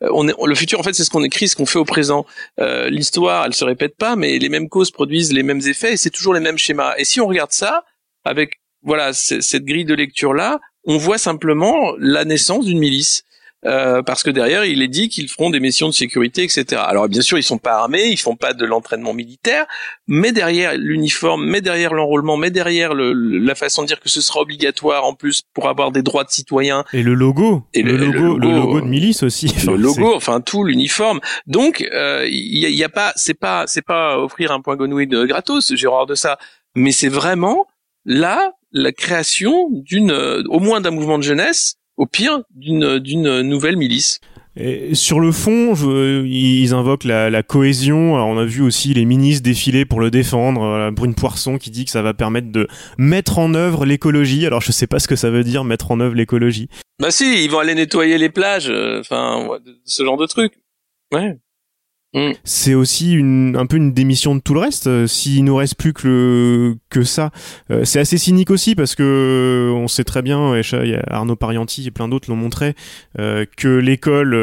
euh, 0.02 0.32
le 0.46 0.54
futur, 0.54 0.80
en 0.80 0.82
fait, 0.82 0.94
c'est 0.94 1.04
ce 1.04 1.10
qu'on 1.10 1.22
écrit, 1.22 1.46
ce 1.46 1.56
qu'on 1.56 1.66
fait 1.66 1.78
au 1.78 1.84
présent. 1.84 2.24
Euh, 2.58 2.88
L'histoire, 2.88 3.44
elle 3.44 3.52
se 3.52 3.64
répète 3.64 3.96
pas, 3.96 4.16
mais 4.16 4.38
les 4.38 4.48
mêmes 4.48 4.70
causes 4.70 4.90
produisent 4.90 5.34
les 5.34 5.42
mêmes 5.42 5.60
effets 5.66 5.92
et 5.92 5.96
c'est 5.98 6.08
toujours 6.08 6.32
les 6.32 6.40
mêmes 6.40 6.56
schémas. 6.56 6.94
Et 6.96 7.04
si 7.04 7.20
on 7.20 7.26
regarde 7.26 7.52
ça 7.52 7.84
avec 8.24 8.60
voilà 8.82 9.12
cette 9.12 9.66
grille 9.66 9.84
de 9.84 9.94
lecture 9.94 10.32
là, 10.32 10.58
on 10.84 10.96
voit 10.96 11.18
simplement 11.18 11.92
la 11.98 12.24
naissance 12.24 12.64
d'une 12.64 12.78
milice. 12.78 13.24
Euh, 13.66 14.02
parce 14.02 14.22
que 14.22 14.30
derrière, 14.30 14.64
il 14.64 14.80
est 14.80 14.88
dit 14.88 15.08
qu'ils 15.08 15.28
feront 15.28 15.50
des 15.50 15.60
missions 15.60 15.88
de 15.88 15.92
sécurité, 15.92 16.42
etc. 16.42 16.80
Alors 16.86 17.08
bien 17.08 17.20
sûr, 17.20 17.36
ils 17.36 17.42
sont 17.42 17.58
pas 17.58 17.74
armés, 17.74 18.08
ils 18.08 18.16
font 18.16 18.36
pas 18.36 18.54
de 18.54 18.64
l'entraînement 18.64 19.12
militaire, 19.12 19.66
mais 20.06 20.32
derrière 20.32 20.76
l'uniforme, 20.76 21.44
mais 21.44 21.60
derrière 21.60 21.92
l'enrôlement, 21.92 22.38
mais 22.38 22.50
derrière 22.50 22.94
le, 22.94 23.12
la 23.12 23.54
façon 23.54 23.82
de 23.82 23.88
dire 23.88 24.00
que 24.00 24.08
ce 24.08 24.22
sera 24.22 24.40
obligatoire 24.40 25.04
en 25.04 25.14
plus 25.14 25.42
pour 25.52 25.68
avoir 25.68 25.92
des 25.92 26.02
droits 26.02 26.24
de 26.24 26.30
citoyens. 26.30 26.84
Et 26.94 27.02
le 27.02 27.12
logo, 27.12 27.64
et 27.74 27.82
le, 27.82 27.96
logo, 27.96 28.38
le 28.38 28.50
logo, 28.50 28.80
de 28.80 28.86
milice 28.86 29.22
aussi. 29.22 29.52
le 29.66 29.76
logo, 29.76 30.14
enfin 30.14 30.40
tout 30.40 30.64
l'uniforme. 30.64 31.20
Donc 31.46 31.80
il 31.80 32.30
y, 32.32 32.70
y, 32.70 32.84
a, 32.84 32.88
pas, 32.88 33.12
c'est 33.16 33.34
pas, 33.34 33.66
c'est 33.66 33.84
pas 33.84 34.18
offrir 34.18 34.52
un 34.52 34.60
point 34.62 34.76
Gonwig 34.76 35.10
gratos, 35.10 35.74
j'ai 35.74 35.86
horreur 35.86 36.06
de 36.06 36.14
ça, 36.14 36.38
mais 36.74 36.92
c'est 36.92 37.08
vraiment 37.08 37.66
là 38.06 38.52
la 38.72 38.92
création 38.92 39.68
d'une, 39.70 40.12
au 40.48 40.60
moins 40.60 40.80
d'un 40.80 40.92
mouvement 40.92 41.18
de 41.18 41.24
jeunesse 41.24 41.76
au 42.00 42.06
pire 42.06 42.40
d'une 42.54 42.98
d'une 42.98 43.42
nouvelle 43.42 43.76
milice. 43.76 44.20
Et 44.56 44.94
sur 44.94 45.20
le 45.20 45.30
fond, 45.30 45.74
je, 45.74 46.24
ils 46.24 46.72
invoquent 46.72 47.04
la, 47.04 47.30
la, 47.30 47.42
cohésion. 47.42 48.16
Alors 48.16 48.26
on 48.26 48.38
a 48.38 48.44
vu 48.44 48.62
aussi 48.62 48.92
les 48.94 49.04
ministres 49.04 49.44
défiler 49.44 49.84
pour 49.84 50.00
le 50.00 50.10
défendre. 50.10 50.60
Voilà, 50.60 50.90
Brune 50.90 51.14
Poisson 51.14 51.58
qui 51.58 51.70
dit 51.70 51.84
que 51.84 51.90
ça 51.90 52.02
va 52.02 52.14
permettre 52.14 52.50
de 52.50 52.66
mettre 52.98 53.38
en 53.38 53.54
œuvre 53.54 53.84
l'écologie. 53.84 54.46
Alors 54.46 54.62
je 54.62 54.72
sais 54.72 54.86
pas 54.86 54.98
ce 54.98 55.06
que 55.06 55.14
ça 55.14 55.30
veut 55.30 55.44
dire 55.44 55.62
mettre 55.62 55.92
en 55.92 56.00
œuvre 56.00 56.14
l'écologie. 56.14 56.68
Bah 56.98 57.10
si, 57.10 57.44
ils 57.44 57.50
vont 57.50 57.58
aller 57.58 57.74
nettoyer 57.74 58.18
les 58.18 58.30
plages. 58.30 58.70
Euh, 58.70 59.00
enfin, 59.00 59.46
ce 59.84 60.02
genre 60.02 60.16
de 60.16 60.26
truc. 60.26 60.54
Ouais. 61.12 61.38
Mm. 62.12 62.32
C'est 62.42 62.74
aussi 62.74 63.12
une, 63.12 63.56
un 63.56 63.66
peu 63.66 63.76
une 63.76 63.92
démission 63.92 64.34
de 64.34 64.40
tout 64.40 64.54
le 64.54 64.60
reste. 64.60 64.88
Euh, 64.88 65.06
s'il 65.06 65.44
nous 65.44 65.54
reste 65.54 65.76
plus 65.76 65.92
que 65.92 66.08
le, 66.08 66.76
que 66.88 67.02
ça, 67.02 67.30
euh, 67.70 67.84
c'est 67.84 68.00
assez 68.00 68.18
cynique 68.18 68.50
aussi 68.50 68.74
parce 68.74 68.96
que 68.96 69.72
on 69.74 69.86
sait 69.86 70.02
très 70.02 70.22
bien, 70.22 70.56
et 70.56 70.62
Arnaud 71.08 71.36
Parianti 71.36 71.86
et 71.86 71.90
plein 71.90 72.08
d'autres 72.08 72.28
l'ont 72.28 72.36
montré, 72.36 72.74
euh, 73.18 73.44
que 73.56 73.68
l'école, 73.68 74.34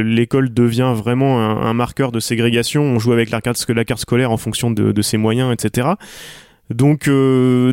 l'école 0.00 0.52
devient 0.52 0.92
vraiment 0.96 1.40
un, 1.40 1.74
marqueur 1.74 2.12
de 2.12 2.20
ségrégation. 2.20 2.82
On 2.82 2.98
joue 2.98 3.12
avec 3.12 3.30
la 3.30 3.40
carte, 3.40 3.64
la 3.68 3.84
carte 3.84 4.00
scolaire 4.00 4.30
en 4.30 4.36
fonction 4.36 4.70
de, 4.70 5.02
ses 5.02 5.16
moyens, 5.16 5.52
etc. 5.52 5.88
Donc 6.70 7.10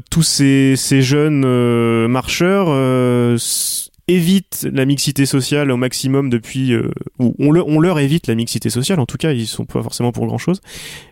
tous 0.10 0.24
ces, 0.24 0.76
ces 0.76 1.02
jeunes 1.02 2.08
marcheurs 2.08 2.68
évite 4.14 4.68
la 4.72 4.86
mixité 4.86 5.26
sociale 5.26 5.72
au 5.72 5.78
maximum 5.78 6.30
depuis 6.30 6.74
euh, 6.74 6.92
ou 7.20 7.36
on, 7.40 7.56
on, 7.56 7.80
leur 7.80 8.00
évite 8.00 8.28
la 8.28 8.36
mixité 8.36 8.70
sociale 8.70 9.00
en 9.00 9.06
tout 9.06 9.18
cas 9.18 9.32
ils 9.32 9.48
sont 9.48 9.66
pas 9.66 9.82
forcément 9.82 10.12
pour 10.12 10.26
grand 10.26 10.38
chose 10.38 10.62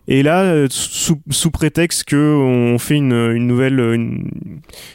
et 0.07 0.23
là 0.23 0.43
euh, 0.43 0.67
sous, 0.69 1.21
sous, 1.29 1.51
prétexte 1.51 2.03
que 2.03 2.15
on 2.15 2.77
fait 2.77 2.95
une, 2.95 3.13
une 3.13 3.47
nouvelle 3.47 3.79
une, 3.79 4.29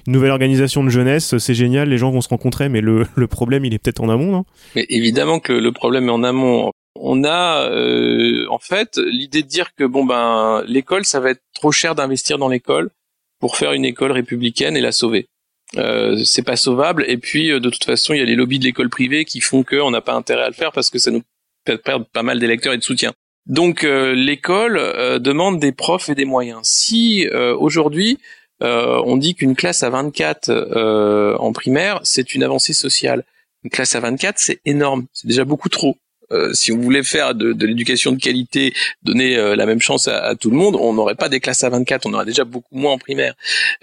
nouvelle 0.07 0.31
organisation 0.31 0.85
de 0.85 0.91
jeunesse 0.91 1.39
c'est 1.39 1.55
génial 1.55 1.89
les 1.89 1.99
gens 1.99 2.11
vont 2.11 2.21
se 2.21 2.29
rencontrer 2.29 2.69
mais 2.69 2.81
le, 2.81 3.07
le 3.15 3.27
problème 3.27 3.65
il 3.65 3.75
est 3.75 3.79
peut-être 3.79 4.03
en 4.03 4.09
amont 4.09 4.31
non? 4.31 4.45
Mais 4.75 4.87
évidemment 4.89 5.41
que 5.41 5.53
le 5.53 5.73
problème 5.73 6.09
est 6.09 6.13
en 6.13 6.23
amont. 6.23 6.71
On 6.97 7.25
a 7.25 7.69
euh, 7.71 8.47
en 8.51 8.59
fait 8.59 8.99
l'idée 8.99 9.43
de 9.43 9.49
dire 9.49 9.75
que 9.75 9.85
bon 9.85 10.05
ben 10.05 10.63
l'école 10.67 11.05
ça 11.05 11.21
va 11.21 11.31
être 11.31 11.43
trop 11.55 11.73
cher 11.73 11.95
d'investir 11.95 12.39
dans 12.39 12.49
l'école 12.49 12.91
pour 13.41 13.57
faire 13.57 13.73
une 13.73 13.85
école 13.85 14.13
républicaine 14.13 14.77
et 14.77 14.81
la 14.81 14.93
sauver 14.93 15.29
euh, 15.77 16.23
c'est 16.25 16.43
pas 16.43 16.57
sauvable. 16.57 17.05
Et 17.09 17.17
puis, 17.17 17.51
euh, 17.51 17.61
de 17.61 17.71
toute 17.71 17.85
façon, 17.85 18.15
il 18.15 18.19
y 18.19 18.23
a 18.23 18.25
les 18.25 18.35
lobbies 18.35 18.59
de 18.59 18.65
l'école 18.65 18.91
privée 18.91 19.25
qui 19.25 19.41
font 19.41 19.63
qu'on 19.63 19.91
n'a 19.91 20.01
pas 20.01 20.15
intérêt 20.15 20.43
à 20.43 20.49
le 20.49 20.55
faire 20.55 20.73
parce 20.73 20.91
que 20.91 20.99
ça 20.99 21.11
nous 21.11 21.23
fait 21.67 21.79
perdre 21.79 22.07
pas 22.07 22.23
mal 22.23 22.39
d'électeurs 22.39 22.73
et 22.73 22.79
de 22.79 22.83
soutien. 22.83 23.13
Donc, 23.47 23.85
euh, 23.85 24.15
l'école 24.15 24.79
demande 25.21 25.61
des 25.61 25.73
profs 25.73 26.09
et 26.09 26.15
des 26.15 26.25
moyens. 26.25 26.61
Si 26.65 27.27
aujourd'hui 27.59 28.19
on 28.61 29.19
dit 29.19 29.35
qu'une 29.35 29.55
classe 29.55 29.83
à 29.83 29.91
24 29.91 31.37
en 31.39 31.53
primaire, 31.53 32.01
c'est 32.05 32.35
une 32.35 32.43
avancée 32.43 32.73
sociale. 32.73 33.25
Une 33.63 33.71
classe 33.71 33.95
à 33.95 34.01
24, 34.01 34.39
c'est 34.39 34.61
énorme. 34.65 35.07
C'est 35.13 35.27
déjà 35.27 35.45
beaucoup 35.45 35.69
trop. 35.69 35.99
Euh, 36.35 36.53
si 36.53 36.73
on 36.73 36.79
voulait 36.79 37.03
faire 37.03 37.35
de, 37.35 37.55
l'éducation 37.65 38.13
de 38.13 38.21
qualité, 38.21 38.75
donner 39.03 39.37
euh, 39.37 39.57
la 39.57 39.67
même 39.67 39.81
chance 39.81 40.09
à, 40.09 40.35
tout 40.35 40.51
le 40.51 40.57
monde, 40.57 40.77
on 40.79 40.93
n'aurait 40.93 41.15
pas 41.15 41.29
des 41.29 41.41
classes 41.41 41.65
à 41.65 41.69
24, 41.69 42.07
on 42.07 42.13
aurait 42.13 42.25
déjà 42.25 42.45
beaucoup 42.45 42.77
moins 42.77 42.93
en 42.93 42.99
primaire. 42.99 43.35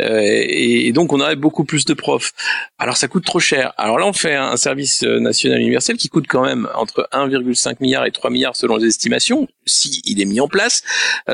Euh, 0.01 0.19
et, 0.21 0.91
donc 0.91 1.13
on 1.13 1.19
aurait 1.19 1.35
beaucoup 1.35 1.63
plus 1.63 1.85
de 1.85 1.93
profs. 1.93 2.33
Alors 2.77 2.97
ça 2.97 3.07
coûte 3.07 3.25
trop 3.25 3.39
cher. 3.39 3.73
Alors 3.77 3.97
là 3.97 4.05
on 4.05 4.13
fait 4.13 4.35
un, 4.35 4.57
service 4.57 5.03
national 5.03 5.59
universel 5.59 5.97
qui 5.97 6.09
coûte 6.09 6.25
quand 6.27 6.43
même 6.43 6.67
entre 6.75 7.07
1,5 7.13 7.77
milliard 7.79 8.05
et 8.05 8.11
3 8.11 8.29
milliards 8.29 8.55
selon 8.55 8.75
les 8.75 8.87
estimations, 8.87 9.47
si 9.65 10.01
il 10.05 10.21
est 10.21 10.25
mis 10.25 10.39
en 10.39 10.47
place, 10.47 10.83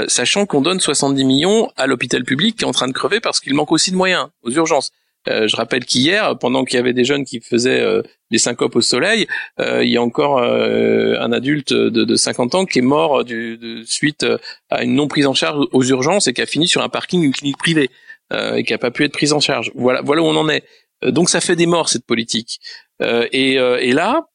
sachant 0.08 0.46
qu'on 0.46 0.62
donne 0.62 0.80
70 0.80 1.26
millions 1.26 1.72
à 1.76 1.88
l'hôpital 1.88 2.24
public 2.24 2.56
qui 2.56 2.64
est 2.64 2.68
en 2.68 2.72
train 2.72 2.88
de 2.88 2.94
crever 2.94 3.20
parce 3.20 3.40
qu'il 3.40 3.54
manque 3.54 3.72
aussi 3.72 3.92
de 3.92 3.98
moyens 3.98 4.28
aux 4.44 4.52
urgences. 4.52 4.92
Euh, 5.28 5.48
je 5.48 5.56
rappelle 5.56 5.86
qu'hier, 5.86 6.38
pendant 6.40 6.64
qu'il 6.64 6.78
y 6.78 6.80
avait 6.80 6.94
des 6.94 7.04
jeunes 7.04 7.26
qui 7.26 7.40
faisaient 7.42 7.82
euh, 7.82 8.02
des 8.32 8.38
syncopes 8.38 8.76
au 8.76 8.82
soleil, 8.82 9.28
euh, 9.60 9.84
il 9.84 9.90
y 9.90 9.98
a 9.98 10.02
encore 10.02 10.42
un 10.42 11.32
adulte 11.32 11.74
de, 11.74 12.04
de, 12.04 12.16
50 12.16 12.56
ans 12.56 12.66
qui 12.66 12.80
est 12.80 12.84
mort 12.84 13.24
du, 13.24 13.58
de 13.58 13.84
suite 13.84 14.26
à 14.70 14.84
une 14.84 14.96
non 14.96 15.08
prise 15.08 15.28
en 15.28 15.34
charge 15.34 15.66
aux 15.72 15.84
urgences 15.84 16.28
et 16.28 16.34
qui 16.34 16.42
a 16.42 16.46
fini 16.46 16.68
sur 16.68 16.82
un 16.82 16.90
parking 16.90 17.22
d'une 17.22 17.32
clinique 17.32 17.58
privée 17.58 17.90
et 18.34 18.64
qui 18.64 18.74
a 18.74 18.78
pas 18.78 18.92
pu 18.92 19.06
être 19.06 19.14
prise 19.14 19.32
en 19.32 19.40
charge. 19.40 19.72
Voilà, 19.76 20.02
voilà 20.02 20.22
où 20.22 20.26
on 20.26 20.36
en 20.36 20.50
est. 20.50 20.64
donc 21.04 21.30
ça 21.30 21.40
fait 21.40 21.56
des 21.56 21.66
morts 21.66 21.88
cette 21.88 22.06
politique. 22.06 22.60
Et, 23.02 23.54
et, 23.54 23.94
là, 23.94 24.28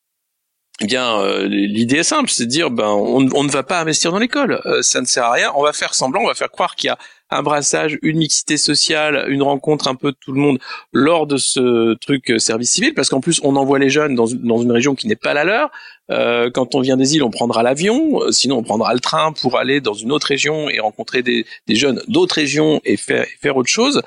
eh 0.80 0.86
bien, 0.86 1.22
l'idée 1.44 1.96
est 1.96 2.02
simple, 2.02 2.30
c'est 2.30 2.46
de 2.46 2.50
dire, 2.50 2.70
ben, 2.70 2.88
on, 2.88 3.28
on, 3.34 3.44
ne 3.44 3.50
va 3.50 3.62
pas 3.62 3.80
investir 3.80 4.10
dans 4.10 4.18
l'école, 4.18 4.62
ça 4.80 5.02
ne 5.02 5.06
sert 5.06 5.24
à 5.24 5.32
rien. 5.32 5.52
On 5.54 5.62
va 5.62 5.74
faire 5.74 5.94
semblant, 5.94 6.22
on 6.22 6.26
va 6.26 6.34
faire 6.34 6.50
croire 6.50 6.76
qu'il 6.76 6.88
y 6.88 6.90
a 6.90 6.98
un 7.32 7.42
brassage, 7.42 7.98
une 8.02 8.18
mixité 8.18 8.56
sociale, 8.56 9.26
une 9.28 9.42
rencontre 9.42 9.88
un 9.88 9.94
peu 9.94 10.12
de 10.12 10.16
tout 10.20 10.32
le 10.32 10.40
monde 10.40 10.58
lors 10.92 11.26
de 11.26 11.36
ce 11.36 11.94
truc 11.94 12.30
euh, 12.30 12.38
service 12.38 12.70
civil, 12.70 12.94
parce 12.94 13.08
qu'en 13.08 13.20
plus 13.20 13.40
on 13.42 13.56
envoie 13.56 13.78
les 13.78 13.90
jeunes 13.90 14.14
dans, 14.14 14.26
une 14.26 14.72
région 14.72 14.94
qui 14.94 15.08
n'est 15.08 15.16
pas 15.16 15.34
la 15.34 15.44
leur. 15.44 15.70
Euh, 16.10 16.50
quand 16.50 16.74
on 16.74 16.80
vient 16.80 16.96
des 16.96 17.16
îles, 17.16 17.22
on 17.22 17.30
prendra 17.30 17.62
l'avion, 17.62 18.22
euh, 18.22 18.32
sinon 18.32 18.58
on 18.58 18.62
prendra 18.62 18.92
le 18.92 19.00
train 19.00 19.32
pour 19.32 19.58
aller 19.58 19.80
dans 19.80 19.94
une 19.94 20.12
autre 20.12 20.26
région 20.26 20.68
et 20.68 20.80
rencontrer 20.80 21.22
des, 21.22 21.46
jeunes 21.68 22.02
d'autres 22.08 22.34
régions 22.34 22.80
et 22.84 22.96
faire, 22.96 23.26
faire 23.40 23.56
autre 23.56 23.70
chose. 23.70 24.02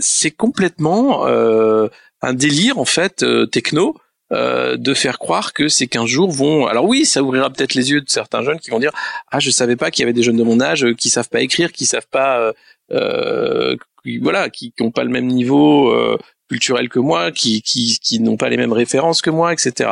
c'est 0.00 0.30
complètement 0.30 1.26
un 1.26 2.32
délire 2.34 2.78
en 2.78 2.84
fait 2.84 3.24
techno 3.50 3.96
euh, 4.32 4.78
de 4.78 4.94
faire 4.94 5.18
croire 5.18 5.52
que 5.52 5.68
ces 5.68 5.86
15 5.86 6.06
jours 6.06 6.30
vont. 6.30 6.66
Alors 6.66 6.86
oui, 6.86 7.04
ça 7.04 7.22
ouvrira 7.22 7.50
peut-être 7.50 7.74
les 7.74 7.90
yeux 7.90 8.00
de 8.00 8.08
certains 8.08 8.42
jeunes 8.42 8.58
qui 8.58 8.70
vont 8.70 8.78
dire 8.78 8.92
ah 9.30 9.40
je 9.40 9.50
savais 9.50 9.76
pas 9.76 9.90
qu'il 9.90 10.02
y 10.02 10.04
avait 10.04 10.14
des 10.14 10.22
jeunes 10.22 10.38
de 10.38 10.42
mon 10.42 10.58
âge 10.60 10.86
qui 10.96 11.10
savent 11.10 11.28
pas 11.28 11.42
écrire, 11.42 11.70
qui 11.70 11.84
savent 11.84 12.06
pas 12.10 12.38
euh, 12.40 12.52
euh 12.92 13.76
voilà, 14.22 14.48
qui 14.48 14.72
n'ont 14.80 14.90
pas 14.90 15.04
le 15.04 15.10
même 15.10 15.26
niveau 15.26 15.92
euh, 15.92 16.16
culturel 16.48 16.88
que 16.88 16.98
moi, 16.98 17.30
qui 17.30 17.60
qui, 17.60 17.98
qui 18.02 18.20
n'ont 18.20 18.38
pas 18.38 18.48
les 18.48 18.56
mêmes 18.56 18.72
références 18.72 19.20
que 19.20 19.30
moi, 19.30 19.52
etc. 19.52 19.90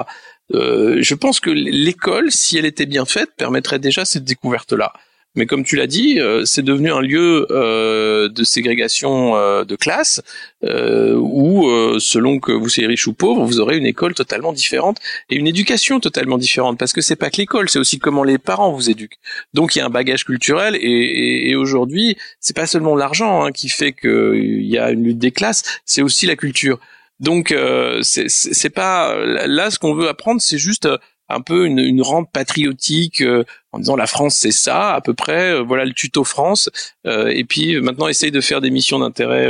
je 0.53 1.15
pense 1.15 1.39
que 1.39 1.51
l'école, 1.51 2.33
si 2.33 2.57
elle 2.57 2.65
était 2.65 2.87
bien 2.87 3.05
faite, 3.05 3.31
permettrait 3.37 3.79
déjà 3.79 4.05
cette 4.05 4.25
découverte 4.25 4.73
là. 4.73 4.93
Mais 5.37 5.47
comme 5.47 5.63
tu 5.63 5.77
l'as 5.77 5.87
dit, 5.87 6.19
euh, 6.19 6.45
c'est 6.45 6.63
devenu 6.63 6.91
un 6.91 7.01
lieu 7.01 7.47
euh, 7.51 8.29
de 8.29 8.43
ségrégation 8.43 9.37
euh, 9.37 9.65
de 9.65 9.77
classe 9.77 10.23
où, 10.63 11.71
selon 11.99 12.39
que 12.39 12.53
vous 12.53 12.69
soyez 12.69 12.87
riche 12.87 13.07
ou 13.07 13.15
pauvre, 13.15 13.45
vous 13.45 13.61
aurez 13.61 13.79
une 13.79 13.87
école 13.87 14.15
totalement 14.15 14.53
différente 14.53 14.99
et 15.31 15.37
une 15.37 15.47
éducation 15.47 16.01
totalement 16.01 16.37
différente. 16.37 16.79
Parce 16.79 16.93
que 16.93 17.01
c'est 17.01 17.17
pas 17.17 17.31
que 17.31 17.39
l'école, 17.39 17.71
c'est 17.71 17.79
aussi 17.79 17.99
comment 17.99 18.25
les 18.25 18.37
parents 18.37 18.73
vous 18.73 18.91
éduquent. 18.91 19.19
Donc 19.55 19.75
il 19.75 19.79
y 19.79 19.83
a 19.83 19.87
un 19.87 19.91
bagage 19.91 20.25
culturel 20.25 20.77
et, 20.77 20.81
et, 20.81 21.51
et 21.51 21.57
aujourd'hui, 21.57 22.17
c'est 22.41 22.55
pas 22.55 22.67
seulement 22.67 22.95
l'argent 22.95 23.45
hein, 23.45 23.53
qui 23.53 23.71
fait 23.71 23.93
qu'il 23.93 24.67
y 24.67 24.77
a 24.77 24.91
une 24.91 25.05
lutte 25.05 25.19
des 25.19 25.31
classes, 25.31 25.81
c'est 25.87 26.03
aussi 26.03 26.27
la 26.27 26.37
culture. 26.37 26.79
Donc 27.19 27.55
c'est 28.03 28.75
pas 28.75 29.15
là 29.25 29.71
ce 29.71 29.79
qu'on 29.79 29.95
veut 29.95 30.09
apprendre, 30.09 30.41
c'est 30.43 30.59
juste 30.59 30.89
un 31.31 31.41
peu 31.41 31.67
une, 31.67 31.79
une 31.79 32.03
rente 32.03 32.31
patriotique 32.33 33.23
euh, 33.23 33.45
en 33.73 33.79
disant 33.79 33.97
la 33.97 34.07
France 34.07 34.35
c'est 34.37 34.53
ça 34.53 34.95
à 34.95 35.01
peu 35.01 35.15
près, 35.15 35.53
euh, 35.53 35.63
voilà 35.63 35.85
le 35.85 35.93
tuto 35.93 36.25
France. 36.25 36.71
Euh, 37.07 37.29
et 37.29 37.45
puis 37.45 37.81
maintenant 37.81 38.09
essaye 38.09 38.31
de 38.31 38.41
faire 38.41 38.61
des 38.61 38.71
missions 38.71 38.99
d'intérêt 38.99 39.49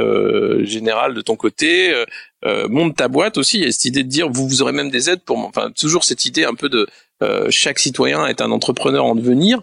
général 0.64 1.14
de 1.14 1.20
ton 1.20 1.36
côté. 1.36 1.92
monte 2.68 2.96
ta 2.96 3.08
boîte 3.08 3.38
aussi. 3.38 3.58
Il 3.58 3.64
y 3.64 3.68
a 3.68 3.72
cette 3.72 3.84
idée 3.86 4.02
de 4.02 4.08
dire 4.08 4.28
vous 4.28 4.46
vous 4.46 4.62
aurez 4.62 4.72
même 4.72 4.90
des 4.90 5.10
aides 5.10 5.22
pour, 5.22 5.38
enfin 5.38 5.70
toujours 5.70 6.04
cette 6.04 6.24
idée 6.24 6.44
un 6.44 6.54
peu 6.54 6.68
de 6.68 6.86
chaque 7.50 7.78
citoyen 7.78 8.26
est 8.26 8.40
un 8.40 8.50
entrepreneur 8.50 9.04
en 9.04 9.14
devenir. 9.14 9.60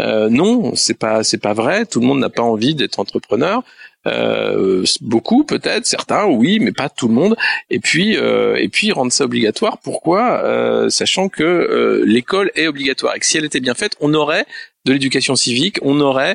Euh, 0.00 0.28
non, 0.28 0.74
c'est 0.74 0.98
pas 0.98 1.24
c'est 1.24 1.38
pas 1.38 1.54
vrai. 1.54 1.86
Tout 1.86 2.00
le 2.00 2.06
monde 2.06 2.20
n'a 2.20 2.30
pas 2.30 2.42
envie 2.42 2.74
d'être 2.74 3.00
entrepreneur. 3.00 3.62
Euh, 4.06 4.84
beaucoup 5.00 5.44
peut-être, 5.44 5.84
certains 5.84 6.26
oui, 6.26 6.60
mais 6.60 6.72
pas 6.72 6.88
tout 6.88 7.08
le 7.08 7.14
monde. 7.14 7.36
Et 7.70 7.80
puis 7.80 8.16
euh, 8.16 8.56
et 8.56 8.68
puis 8.68 8.92
rendre 8.92 9.12
ça 9.12 9.24
obligatoire. 9.24 9.78
Pourquoi? 9.78 10.42
Euh, 10.44 10.88
Sachant 10.88 11.28
que 11.28 11.42
euh, 11.42 12.04
l'école 12.06 12.50
est 12.54 12.66
obligatoire 12.66 13.16
et 13.16 13.20
que 13.20 13.26
si 13.26 13.36
elle 13.36 13.44
était 13.44 13.60
bien 13.60 13.74
faite, 13.74 13.96
on 14.00 14.14
aurait 14.14 14.46
de 14.84 14.92
l'éducation 14.92 15.36
civique, 15.36 15.78
on 15.82 16.00
aurait 16.00 16.34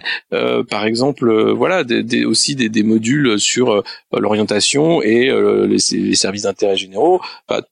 par 0.70 0.86
exemple 0.86 1.52
voilà 1.54 1.84
des, 1.84 2.24
aussi 2.24 2.56
des, 2.56 2.84
modules 2.84 3.40
sur 3.40 3.84
l'orientation 4.12 5.02
et 5.02 5.32
les, 5.66 6.14
services 6.14 6.44
d'intérêt 6.44 6.76
généraux, 6.76 7.20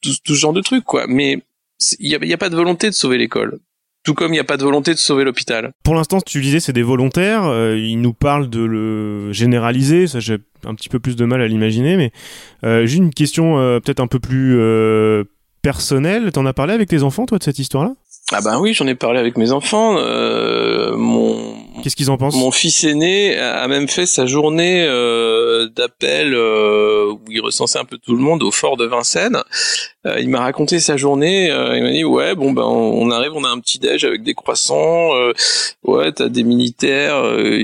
tout, 0.01 0.11
tout, 0.23 0.33
ce 0.33 0.39
genre 0.39 0.53
de 0.53 0.61
trucs 0.61 0.85
quoi. 0.85 1.05
Mais 1.07 1.43
il 1.99 2.17
n'y 2.19 2.33
a 2.33 2.37
pas 2.37 2.49
de 2.49 2.55
volonté 2.55 2.89
de 2.89 2.95
sauver 2.95 3.19
l'école. 3.19 3.59
Tout 4.03 4.15
comme 4.15 4.29
il 4.29 4.33
n'y 4.33 4.39
a 4.39 4.43
pas 4.43 4.57
de 4.57 4.63
volonté 4.63 4.93
de 4.93 4.97
sauver 4.97 5.23
l'hôpital. 5.23 5.73
Pour 5.83 5.93
l'instant, 5.93 6.19
tu 6.21 6.41
disais 6.41 6.59
c'est 6.59 6.73
des 6.73 6.81
volontaires. 6.81 7.45
Euh, 7.45 7.77
ils 7.77 8.01
nous 8.01 8.13
parlent 8.13 8.49
de 8.49 8.61
le 8.61 9.31
généraliser. 9.31 10.07
Ça, 10.07 10.19
j'ai 10.19 10.37
un 10.65 10.73
petit 10.73 10.89
peu 10.89 10.99
plus 10.99 11.15
de 11.15 11.25
mal 11.25 11.41
à 11.41 11.47
l'imaginer. 11.47 11.97
Mais 11.97 12.11
euh, 12.63 12.85
j'ai 12.87 12.97
une 12.97 13.13
question 13.13 13.59
euh, 13.59 13.79
peut-être 13.79 13.99
un 13.99 14.07
peu 14.07 14.19
plus 14.19 14.59
personnel. 15.61 16.31
T'en 16.31 16.45
as 16.45 16.53
parlé 16.53 16.73
avec 16.73 16.89
tes 16.89 17.03
enfants, 17.03 17.25
toi, 17.25 17.37
de 17.37 17.43
cette 17.43 17.59
histoire-là? 17.59 17.93
Ah 18.33 18.39
ben 18.41 18.59
oui, 18.59 18.73
j'en 18.73 18.87
ai 18.87 18.95
parlé 18.95 19.19
avec 19.19 19.37
mes 19.37 19.51
enfants. 19.51 19.97
Euh, 19.97 20.95
mon 20.95 21.53
Qu'est-ce 21.81 21.95
qu'ils 21.95 22.11
en 22.11 22.17
pensent? 22.17 22.35
Mon 22.35 22.51
fils 22.51 22.83
aîné 22.83 23.37
a 23.37 23.67
même 23.67 23.87
fait 23.87 24.05
sa 24.05 24.25
journée 24.25 24.83
euh, 24.85 25.67
d'appel 25.67 26.33
euh, 26.33 27.11
où 27.13 27.21
il 27.29 27.41
recensait 27.41 27.79
un 27.79 27.85
peu 27.85 27.97
tout 27.97 28.15
le 28.15 28.21
monde 28.21 28.43
au 28.43 28.51
fort 28.51 28.77
de 28.77 28.85
Vincennes. 28.85 29.41
Euh, 30.05 30.19
il 30.19 30.29
m'a 30.29 30.41
raconté 30.41 30.79
sa 30.79 30.97
journée. 30.97 31.49
Euh, 31.49 31.77
il 31.77 31.83
m'a 31.83 31.91
dit 31.91 32.03
ouais 32.03 32.35
bon 32.35 32.51
ben 32.51 32.63
on 32.63 33.09
arrive, 33.11 33.31
on 33.35 33.43
a 33.43 33.49
un 33.49 33.59
petit 33.59 33.79
déj 33.79 34.03
avec 34.03 34.23
des 34.23 34.33
croissants. 34.33 35.15
Euh, 35.15 35.33
ouais 35.83 36.11
t'as 36.11 36.29
des 36.29 36.43
militaires 36.43 37.23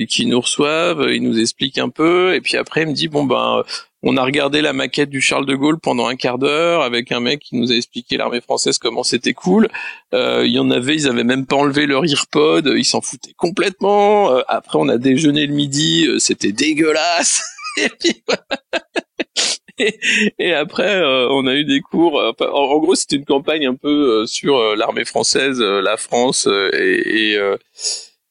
qui 0.10 0.26
nous 0.26 0.39
reçoivent, 0.39 1.06
ils 1.10 1.22
nous 1.22 1.39
expliquent 1.39 1.78
un 1.78 1.89
peu 1.89 2.34
et 2.34 2.41
puis 2.41 2.58
après 2.58 2.84
il 2.84 2.88
me 2.88 2.93
dit 2.93 3.08
bon 3.08 3.26
ben 3.26 3.63
on 4.04 4.16
a 4.16 4.24
regardé 4.24 4.62
la 4.62 4.74
maquette 4.74 5.10
du 5.10 5.22
Charles 5.22 5.46
de 5.46 5.56
Gaulle 5.56 5.80
pendant 5.80 6.08
un 6.08 6.16
quart 6.16 6.38
d'heure 6.38 6.84
avec 6.84 7.12
un 7.12 7.20
mec 7.20 7.40
qui 7.42 7.56
nous 7.56 7.72
a 7.72 7.76
expliqué 7.76 8.18
l'armée 8.18 8.42
française 8.42 8.78
comment 8.78 9.04
c'était 9.04 9.34
cool. 9.34 9.70
Euh, 10.14 10.44
il 10.46 10.52
y 10.52 10.60
en 10.60 10.70
avait, 10.70 10.96
ils 10.96 11.08
avaient 11.08 11.24
même 11.24 11.48
pas 11.48 11.56
enlevé 11.56 11.88
leur 11.88 12.06
earpod, 12.06 12.72
ils 12.76 12.86
s'en 12.86 13.02
foutaient 13.02 13.34
complètement. 13.36 14.32
Euh, 14.32 14.42
après, 14.48 14.78
on 14.80 14.88
a 14.88 14.98
déjeuné 14.98 15.48
le 15.48 15.54
midi, 15.54 16.06
euh, 16.08 16.20
c'était 16.20 16.52
dégueulasse. 16.52 17.44
et, 17.78 17.90
puis, 18.00 18.24
et, 20.40 20.54
après, 20.54 21.02
on 21.04 21.48
a 21.48 21.56
eu 21.56 21.66
des 21.66 21.82
cours. 21.82 22.22
en, 22.40 22.80
gros, 22.80 22.96
c'était 22.96 23.16
une 23.16 23.26
campagne 23.26 23.66
un 23.66 23.76
peu 23.76 24.26
sur 24.28 24.76
l'armée 24.76 25.06
française, 25.06 25.60
la 25.60 25.98
France 25.98 26.48
et, 26.74 27.34
et 27.34 27.40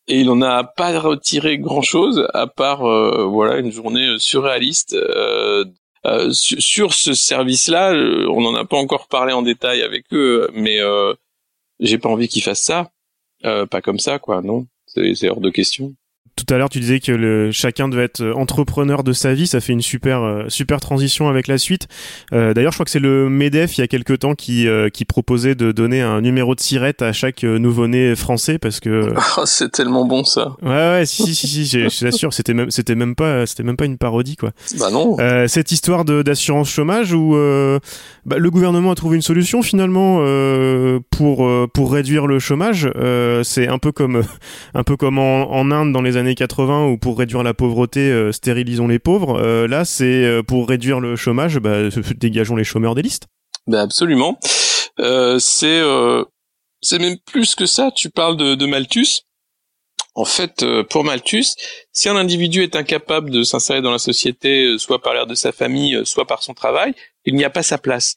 et 0.09 0.21
il 0.21 0.31
en 0.31 0.41
a 0.43 0.65
pas 0.65 0.99
retiré 0.99 1.59
grand 1.59 1.83
chose 1.83 2.29
à 2.33 2.47
part 2.47 2.85
euh, 2.85 3.25
voilà 3.25 3.59
une 3.59 3.73
journée 3.73 4.19
surréaliste 4.19 4.95
euh, 4.95 5.65
euh, 6.05 6.31
sur, 6.33 6.95
ce 6.95 7.15
service-là. 7.15 7.93
on 8.31 8.41
n'en 8.41 8.55
a 8.55 8.65
pas 8.65 8.77
encore 8.77 9.09
parlé 9.09 9.33
en 9.33 9.43
détail 9.43 9.83
avec 9.83 10.05
eux, 10.13 10.49
mais 10.55 10.79
j'ai 11.81 11.99
pas 11.99 12.09
envie 12.09 12.29
qu'ils 12.29 12.45
fassent 12.45 12.63
ça, 12.63 12.91
pas 13.43 13.83
comme 13.83 13.99
ça 13.99 14.21
quoi, 14.21 14.41
non, 14.41 14.67
c'est 14.87 15.29
hors 15.29 15.41
de 15.41 15.51
question 15.51 15.95
tout 16.37 16.53
à 16.53 16.59
l'heure, 16.59 16.69
tu 16.69 16.81
disais 16.81 17.01
que 17.01 17.13
le, 17.13 17.51
chacun 17.51 17.89
devait 17.89 18.05
être 18.05 18.23
entrepreneur 18.37 19.03
de 19.03 19.15
sa 19.15 19.33
vie. 19.33 19.47
Ça 19.47 19.61
fait 19.61 19.73
une 19.73 19.81
super, 19.81 20.23
euh, 20.23 20.45
super 20.49 20.81
transition 20.81 21.29
avec 21.29 21.49
la 21.49 21.57
suite. 21.57 21.89
Euh, 22.35 22.53
D'ailleurs, 22.53 22.73
je 22.73 22.77
crois 22.77 22.85
que 22.85 22.91
c'est 22.91 22.99
le 22.99 23.31
Medef 23.31 23.79
il 23.79 23.81
y 23.81 23.85
a 23.85 23.87
quelques 23.89 24.19
temps 24.19 24.35
qui, 24.35 24.69
euh, 24.69 24.91
qui 24.91 25.07
proposait 25.07 25.55
de 25.55 25.73
donner 25.73 26.03
un 26.03 26.21
numéro 26.21 26.55
de 26.55 26.61
sirette 26.61 27.01
à 27.01 27.15
chaque 27.15 27.43
euh, 27.43 27.59
nouveau-né 27.59 28.15
français 28.15 28.59
parce 28.59 28.81
que. 28.81 29.15
Oh, 29.39 29.43
c'est 29.45 29.71
tellement 29.71 30.07
bon 30.07 30.25
ça. 30.25 30.57
Ouais, 30.63 30.69
ouais, 30.71 31.03
si, 31.05 31.35
si, 31.35 31.47
si, 31.47 31.67
je 31.67 31.89
suis 31.89 32.13
sûr. 32.13 32.33
C'était 32.33 32.55
même, 32.55 32.71
c'était 32.71 32.95
même 32.95 33.15
pas, 33.15 33.45
c'était 33.45 33.65
même 33.65 33.77
pas 33.77 33.85
une 33.85 33.99
parodie 33.99 34.37
quoi. 34.37 34.53
Bah 34.79 34.91
non. 34.91 35.17
cette 35.47 35.73
histoire 35.73 36.07
d'assurance 36.07 36.71
chômage 36.71 37.13
où 37.13 37.37
bah, 38.25 38.39
le 38.39 38.51
gouvernement 38.51 38.93
a 38.93 38.95
trouvé 38.95 39.17
une 39.17 39.23
solution 39.23 39.61
finalement 39.61 40.21
pour 41.11 41.51
pour 41.75 41.93
réduire 41.93 42.27
le 42.27 42.39
chômage. 42.39 42.89
c'est 43.43 43.69
un 43.69 43.79
peu 43.79 43.93
comme, 43.93 44.23
un 44.75 44.83
peu 44.85 44.97
comme 44.97 45.19
en, 45.19 45.53
en 45.53 45.71
Inde 45.71 45.93
dans 45.93 46.03
les 46.03 46.17
années 46.17 46.26
80 46.35 46.87
ou 46.87 46.99
pour 46.99 47.19
réduire 47.19 47.43
la 47.43 47.55
pauvreté, 47.55 48.01
euh, 48.01 48.33
stérilisons 48.33 48.89
les 48.89 48.99
pauvres. 48.99 49.41
Euh, 49.41 49.67
là, 49.67 49.85
c'est 49.85 50.25
euh, 50.25 50.43
pour 50.43 50.69
réduire 50.69 51.01
le 51.01 51.17
chômage, 51.17 51.59
bah, 51.59 51.89
dégageons 52.17 52.57
les 52.57 52.65
chômeurs 52.65 52.95
des 52.95 53.03
listes. 53.03 53.27
Ben 53.67 53.81
absolument. 53.81 54.39
c'est 55.39 55.83
c'est 56.83 56.99
même 56.99 57.17
plus 57.27 57.55
que 57.55 57.67
ça. 57.67 57.91
Tu 57.91 58.11
parles 58.11 58.37
de, 58.37 58.55
de 58.55 58.67
Malthus. 58.67 59.23
En 60.15 60.25
fait, 60.25 60.65
pour 60.89 61.05
Malthus, 61.05 61.57
si 61.93 62.09
un 62.09 62.17
individu 62.17 62.63
est 62.63 62.77
incapable 62.77 63.31
de 63.31 63.43
s'insérer 63.43 63.83
dans 63.83 63.91
la 63.91 63.99
société, 63.99 64.79
soit 64.79 65.03
par 65.03 65.13
l'air 65.13 65.27
de 65.27 65.35
sa 65.35 65.53
famille, 65.53 66.01
soit 66.05 66.27
par 66.27 66.43
son 66.43 66.55
travail, 66.55 66.95
il 67.25 67.35
n'y 67.35 67.45
a 67.45 67.51
pas 67.51 67.63
sa 67.63 67.77
place. 67.77 68.17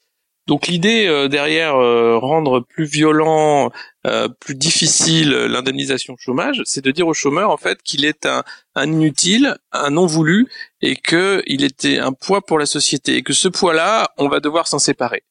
Donc 0.50 0.66
l'idée 0.66 1.06
euh, 1.06 1.28
derrière 1.28 1.76
euh, 1.76 2.18
rendre 2.18 2.62
plus 2.62 2.86
violent, 2.86 3.70
euh, 4.08 4.28
plus 4.28 4.56
difficile 4.56 5.30
l'indemnisation 5.30 6.16
chômage, 6.18 6.64
c'est 6.66 6.84
de 6.84 6.90
dire 6.90 7.06
au 7.06 7.14
chômeur 7.14 7.52
en 7.52 7.58
fait 7.58 7.84
qu'il 7.84 8.04
est 8.04 8.26
un, 8.26 8.44
inutile, 8.76 9.58
un 9.72 9.92
non 9.92 10.08
voulu, 10.08 10.48
et 10.82 10.96
qu'il 10.96 11.64
était 11.64 12.00
un 12.00 12.14
poids 12.14 12.42
pour 12.42 12.58
la 12.58 12.66
société, 12.66 13.18
et 13.18 13.22
que 13.22 13.32
ce 13.32 13.48
poids-là, 13.48 14.10
on 14.18 14.28
va 14.28 14.40
devoir 14.40 14.68
s'en 14.68 14.80
séparer. 14.80 15.22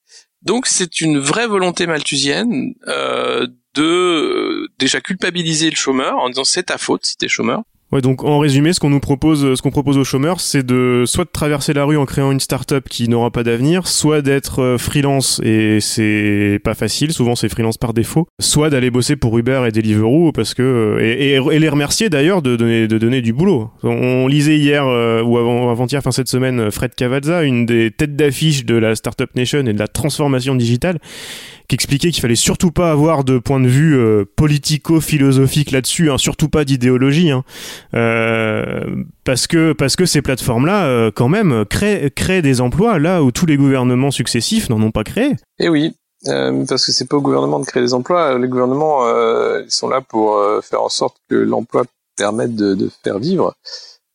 Donc 0.43 0.69
c'est 0.69 1.01
une 1.01 1.19
vraie 1.19 1.49
volonté 1.49 1.89
malthusienne 1.89 2.75
de 3.75 4.69
déjà 4.79 5.01
culpabiliser 5.01 5.69
le 5.69 5.77
chômeur 5.77 6.17
en 6.19 6.29
disant 6.29 6.45
c'est 6.45 6.65
ta 6.65 6.79
faute 6.79 7.05
si 7.05 7.17
t'es 7.17 7.27
chômeur. 7.27 7.65
Ouais, 7.91 8.03
donc 8.03 8.23
en 8.23 8.39
résumé, 8.39 8.75
ce 8.75 8.81
qu'on 8.81 8.91
nous 8.91 9.01
propose, 9.01 9.55
ce 9.55 9.63
qu'on 9.63 9.71
propose 9.71 9.97
aux 9.97 10.05
chômeurs, 10.05 10.41
c'est 10.41 10.63
de 10.63 11.05
soit 11.07 11.25
de 11.25 11.31
traverser 11.31 11.73
la 11.73 11.85
rue 11.85 11.97
en 11.97 12.05
créant 12.05 12.33
une 12.33 12.41
start-up 12.41 12.87
qui 12.87 13.09
n'aura 13.09 13.31
pas 13.31 13.43
d'avenir, 13.43 13.89
soit 13.89 14.21
d'être 14.21 14.61
euh, 14.63 14.79
freelance 14.79 15.41
et 15.43 15.79
c'est 15.81 16.61
pas 16.63 16.75
facile, 16.75 17.13
souvent 17.13 17.35
c'est 17.35 17.49
freelance 17.49 17.79
par 17.79 17.95
défaut, 17.95 18.27
soit 18.41 18.69
d'aller 18.69 18.91
bosser 18.91 19.17
pour 19.17 19.39
Uber 19.39 19.63
et 19.67 19.73
Deliveroo 19.73 20.33
parce 20.33 20.53
que 20.53 20.63
euh, 20.63 21.01
et, 21.01 21.37
et, 21.37 21.59
les 21.59 21.69
remercier 21.71 22.11
d'ailleurs 22.11 22.43
de 22.43 22.57
donner 22.57 22.89
de 22.89 22.99
donner 22.99 23.23
du 23.23 23.33
boulot. 23.33 23.71
On 23.83 24.27
lisait 24.27 24.59
hier 24.59 24.87
euh, 24.87 25.23
ou 25.23 25.39
avant 25.39 25.71
avant-hier, 25.71 26.03
fin 26.03 26.11
cette 26.11 26.29
semaine, 26.29 26.71
Fred 26.71 26.95
Cavazza, 26.95 27.43
une 27.43 27.65
des 27.65 27.91
têtes 27.91 28.17
d'affiche 28.17 28.67
de 28.67 28.75
la 28.75 28.97
Startup 28.97 29.35
Nation 29.35 29.61
et 29.61 29.73
de 29.73 29.79
la 29.79 29.89
transformation 29.89 30.55
digitale 30.55 30.99
qui 31.69 31.75
expliquait 31.75 32.11
qu'il 32.11 32.23
fallait 32.23 32.35
surtout 32.35 32.71
pas 32.71 32.91
avoir 32.91 33.25
de 33.25 33.39
point 33.39 33.61
de 33.61 33.69
vue 33.69 33.97
euh, 33.97 34.25
politico-philosophique 34.37 35.71
là-dessus, 35.71 36.11
hein, 36.11 36.17
surtout 36.17 36.49
pas 36.49 36.65
d'idéologie, 36.65 37.31
hein, 37.31 37.45
euh, 37.95 39.05
parce 39.25 39.47
que 39.47 39.75
parce 39.75 39.95
que 39.95 40.07
ces 40.07 40.23
plateformes-là, 40.23 40.87
euh, 40.87 41.11
quand 41.15 41.29
même, 41.29 41.65
créent, 41.67 42.11
créent 42.11 42.41
des 42.41 42.63
emplois 42.63 42.99
là 42.99 43.23
où 43.23 43.33
tous 43.33 43.45
les 43.45 43.59
gouvernements 43.59 44.11
successifs 44.11 44.71
n'en 44.71 44.83
ont 44.83 44.91
pas 44.91 45.05
créé. 45.05 45.37
Eh 45.59 45.69
oui, 45.69 45.95
parce 46.25 46.87
que 46.87 46.93
c'est 46.93 47.07
pas 47.07 47.19
au 47.19 47.21
gouvernement 47.21 47.61
de 47.61 47.67
créer 47.67 47.83
des 47.83 47.93
emplois. 47.93 48.39
Les 48.39 48.49
gouvernements, 48.49 49.07
ils 49.59 49.71
sont 49.71 49.89
là 49.89 50.01
pour 50.01 50.43
faire 50.63 50.83
en 50.83 50.89
sorte 50.89 51.17
que 51.29 51.35
l'emploi 51.35 51.85
permette 52.17 52.57
de, 52.57 52.75
de, 52.75 52.91
faire 53.05 53.19
vivre. 53.19 53.55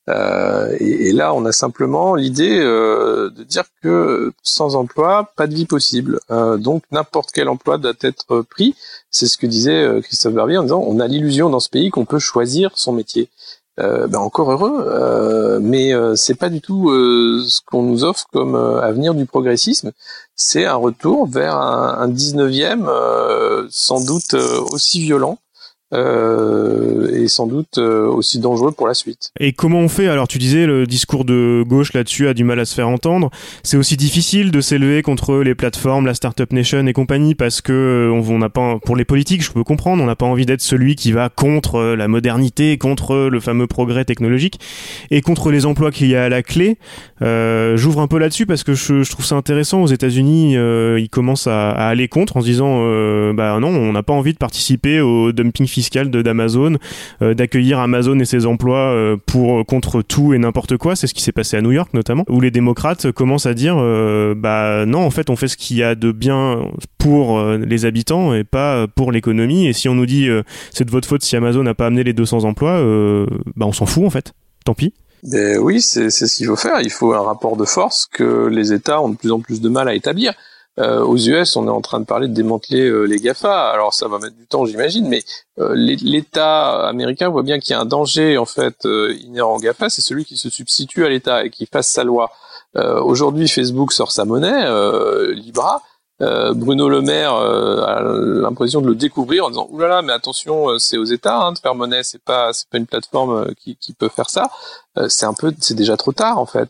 Euh, 0.09 0.75
et, 0.79 1.13
là, 1.13 1.33
on 1.33 1.45
a 1.45 1.51
simplement 1.51 2.15
l'idée 2.15 2.59
euh, 2.59 3.29
de 3.29 3.43
dire 3.43 3.63
que 3.81 4.33
sans 4.43 4.75
emploi, 4.75 5.31
pas 5.37 5.47
de 5.47 5.55
vie 5.55 5.65
possible. 5.65 6.19
Euh, 6.31 6.57
donc 6.57 6.83
n'importe 6.91 7.31
quel 7.31 7.47
emploi 7.47 7.77
doit 7.77 7.93
être 8.01 8.41
pris. 8.41 8.75
C'est 9.11 9.27
ce 9.27 9.37
que 9.37 9.47
disait 9.47 10.01
Christophe 10.03 10.33
Barbier 10.33 10.57
en 10.57 10.63
disant 10.63 10.83
on 10.85 10.99
a 10.99 11.07
l'illusion 11.07 11.49
dans 11.49 11.59
ce 11.59 11.69
pays 11.69 11.89
qu'on 11.89 12.05
peut 12.05 12.19
choisir 12.19 12.71
son 12.75 12.93
métier. 12.93 13.29
ben 13.77 14.15
encore 14.15 14.51
heureux, 14.51 15.59
mais 15.61 15.93
c'est 16.15 16.35
pas 16.35 16.49
du 16.49 16.61
tout 16.61 16.89
ce 16.89 17.61
qu'on 17.65 17.83
nous 17.83 18.03
offre 18.03 18.25
comme 18.31 18.55
avenir 18.55 19.13
du 19.13 19.25
progressisme. 19.25 19.91
C'est 20.35 20.65
un 20.65 20.75
retour 20.75 21.27
vers 21.27 21.57
un, 21.57 21.99
un 21.99 22.09
19e 22.09 23.67
sans 23.69 24.03
doute 24.03 24.33
aussi 24.71 24.99
violent 25.01 25.37
euh, 25.93 27.11
et 27.13 27.27
sans 27.27 27.45
doute 27.45 27.77
euh, 27.77 28.07
aussi 28.07 28.39
dangereux 28.39 28.71
pour 28.71 28.87
la 28.87 28.95
suite. 28.95 29.31
Et 29.39 29.53
comment 29.53 29.79
on 29.79 29.87
fait? 29.87 30.07
Alors 30.07 30.27
tu 30.27 30.39
disais 30.39 30.65
le 30.65 30.87
discours 30.87 31.23
de 31.23 31.63
gauche 31.67 31.93
là-dessus 31.93 32.27
a 32.27 32.33
du 32.33 32.43
mal 32.43 32.59
à 32.59 32.65
se 32.65 32.73
faire 32.73 32.89
entendre. 32.89 33.29
C'est 33.61 33.77
aussi 33.77 33.95
difficile 33.95 34.51
de 34.51 34.59
s'élever 34.59 35.03
contre 35.03 35.37
les 35.37 35.53
plateformes, 35.53 36.05
la 36.05 36.15
startup 36.15 36.51
nation 36.51 36.87
et 36.87 36.93
compagnie 36.93 37.35
parce 37.35 37.61
que 37.61 37.73
euh, 37.73 38.11
on 38.11 38.39
n'a 38.39 38.49
pas 38.49 38.79
pour 38.83 38.95
les 38.95 39.05
politiques, 39.05 39.43
je 39.43 39.51
peux 39.51 39.63
comprendre, 39.63 40.01
on 40.01 40.07
n'a 40.07 40.15
pas 40.15 40.25
envie 40.25 40.45
d'être 40.45 40.61
celui 40.61 40.95
qui 40.95 41.11
va 41.11 41.29
contre 41.29 41.95
la 41.95 42.07
modernité, 42.07 42.77
contre 42.77 43.29
le 43.31 43.39
fameux 43.39 43.67
progrès 43.67 44.05
technologique 44.05 44.59
et 45.11 45.21
contre 45.21 45.51
les 45.51 45.65
emplois 45.65 45.91
qu'il 45.91 46.07
y 46.07 46.15
a 46.15 46.23
à 46.23 46.29
la 46.29 46.41
clé. 46.41 46.77
J'ouvre 47.21 48.01
un 48.01 48.07
peu 48.07 48.17
là-dessus 48.17 48.45
parce 48.45 48.63
que 48.63 48.73
je, 48.73 49.09
trouve 49.09 49.25
ça 49.25 49.35
intéressant. 49.35 49.81
Aux 49.83 49.87
États-Unis, 49.87 50.55
ils 50.55 51.09
commencent 51.09 51.47
à, 51.47 51.71
à, 51.71 51.87
aller 51.87 52.07
contre 52.07 52.37
en 52.37 52.41
se 52.41 52.45
disant, 52.45 52.79
bah 53.33 53.59
non, 53.59 53.69
on 53.69 53.91
n'a 53.91 54.03
pas 54.03 54.13
envie 54.13 54.33
de 54.33 54.37
participer 54.37 54.99
au 54.99 55.31
dumping 55.31 55.67
fiscal 55.67 55.82
de 55.91 56.21
d'Amazon, 56.21 56.77
euh, 57.21 57.33
d'accueillir 57.33 57.79
Amazon 57.79 58.17
et 58.19 58.25
ses 58.25 58.45
emplois 58.45 58.91
euh, 58.91 59.17
pour 59.25 59.59
euh, 59.59 59.63
contre 59.63 60.01
tout 60.01 60.33
et 60.33 60.37
n'importe 60.37 60.77
quoi. 60.77 60.95
C'est 60.95 61.07
ce 61.07 61.13
qui 61.13 61.21
s'est 61.21 61.31
passé 61.31 61.57
à 61.57 61.61
New 61.61 61.71
York 61.71 61.93
notamment, 61.93 62.25
où 62.29 62.41
les 62.41 62.51
démocrates 62.51 63.11
commencent 63.11 63.45
à 63.45 63.53
dire 63.53 63.75
bah 64.35 64.85
non, 64.85 64.99
en 64.99 65.09
fait, 65.09 65.29
on 65.29 65.35
fait 65.35 65.47
ce 65.47 65.57
qu'il 65.57 65.77
y 65.77 65.83
a 65.83 65.95
de 65.95 66.11
bien 66.11 66.61
pour 66.97 67.41
les 67.43 67.85
habitants 67.85 68.33
et 68.33 68.43
pas 68.43 68.87
pour 68.87 69.11
l'économie. 69.11 69.67
Et 69.67 69.73
si 69.73 69.89
on 69.89 69.95
nous 69.95 70.05
dit 70.05 70.27
c'est 70.71 70.85
de 70.85 70.91
votre 70.91 71.07
faute 71.07 71.23
si 71.23 71.35
Amazon 71.35 71.63
n'a 71.63 71.73
pas 71.73 71.87
amené 71.87 72.03
les 72.03 72.13
200 72.13 72.43
emplois, 72.43 72.81
bah 73.55 73.65
on 73.65 73.73
s'en 73.73 73.85
fout 73.85 74.05
en 74.05 74.09
fait. 74.09 74.33
Tant 74.65 74.73
pis. 74.73 74.93
Ben 75.23 75.57
oui, 75.57 75.81
c'est 75.81 76.09
ce 76.09 76.25
qu'il 76.35 76.47
faut 76.47 76.55
faire. 76.55 76.81
Il 76.81 76.91
faut 76.91 77.13
un 77.13 77.21
rapport 77.21 77.55
de 77.55 77.65
force 77.65 78.07
que 78.11 78.47
les 78.47 78.73
États 78.73 79.01
ont 79.01 79.09
de 79.09 79.15
plus 79.15 79.31
en 79.31 79.39
plus 79.39 79.61
de 79.61 79.69
mal 79.69 79.87
à 79.87 79.95
établir. 79.95 80.33
Euh, 80.79 81.03
aux 81.03 81.17
US, 81.17 81.55
on 81.55 81.67
est 81.67 81.71
en 81.71 81.81
train 81.81 81.99
de 81.99 82.05
parler 82.05 82.27
de 82.27 82.33
démanteler 82.33 82.81
euh, 82.81 83.03
les 83.03 83.17
GAFA. 83.17 83.69
Alors 83.69 83.93
ça 83.93 84.07
va 84.07 84.17
mettre 84.17 84.35
du 84.35 84.47
temps, 84.47 84.65
j'imagine, 84.65 85.07
mais 85.07 85.23
euh, 85.59 85.73
l'État 85.75 86.87
américain 86.87 87.29
voit 87.29 87.43
bien 87.43 87.59
qu'il 87.59 87.73
y 87.73 87.75
a 87.75 87.79
un 87.79 87.85
danger 87.85 88.37
en 88.37 88.45
fait 88.45 88.87
inhérent 89.23 89.55
au 89.55 89.59
GAFA, 89.59 89.89
c'est 89.89 90.01
celui 90.01 90.25
qui 90.25 90.37
se 90.37 90.49
substitue 90.49 91.05
à 91.05 91.09
l'État 91.09 91.45
et 91.45 91.49
qui 91.49 91.65
fasse 91.65 91.87
sa 91.87 92.03
loi. 92.03 92.31
Aujourd'hui, 92.75 93.47
Facebook 93.47 93.93
sort 93.93 94.11
sa 94.11 94.25
monnaie, 94.25 94.65
Libra. 95.35 95.83
Euh, 96.23 96.53
Bruno 96.53 96.89
Le 96.89 97.01
Maire 97.01 97.35
euh, 97.35 97.83
a 97.83 98.01
l'impression 98.01 98.81
de 98.81 98.87
le 98.87 98.95
découvrir 98.95 99.45
en 99.45 99.49
disant 99.49 99.67
oulala 99.71 100.01
mais 100.01 100.13
attention 100.13 100.69
euh, 100.69 100.77
c'est 100.77 100.97
aux 100.97 101.03
États 101.03 101.37
hein, 101.37 101.51
de 101.51 101.59
faire 101.59 101.75
monnaie 101.75 102.03
c'est 102.03 102.23
pas 102.23 102.53
c'est 102.53 102.69
pas 102.69 102.77
une 102.77 102.85
plateforme 102.85 103.53
qui, 103.55 103.75
qui 103.75 103.93
peut 103.93 104.09
faire 104.09 104.29
ça 104.29 104.49
c'est 105.07 105.25
un 105.25 105.33
peu 105.33 105.51
c'est 105.59 105.73
déjà 105.73 105.97
trop 105.97 106.11
tard 106.11 106.37
en 106.37 106.45
fait 106.45 106.69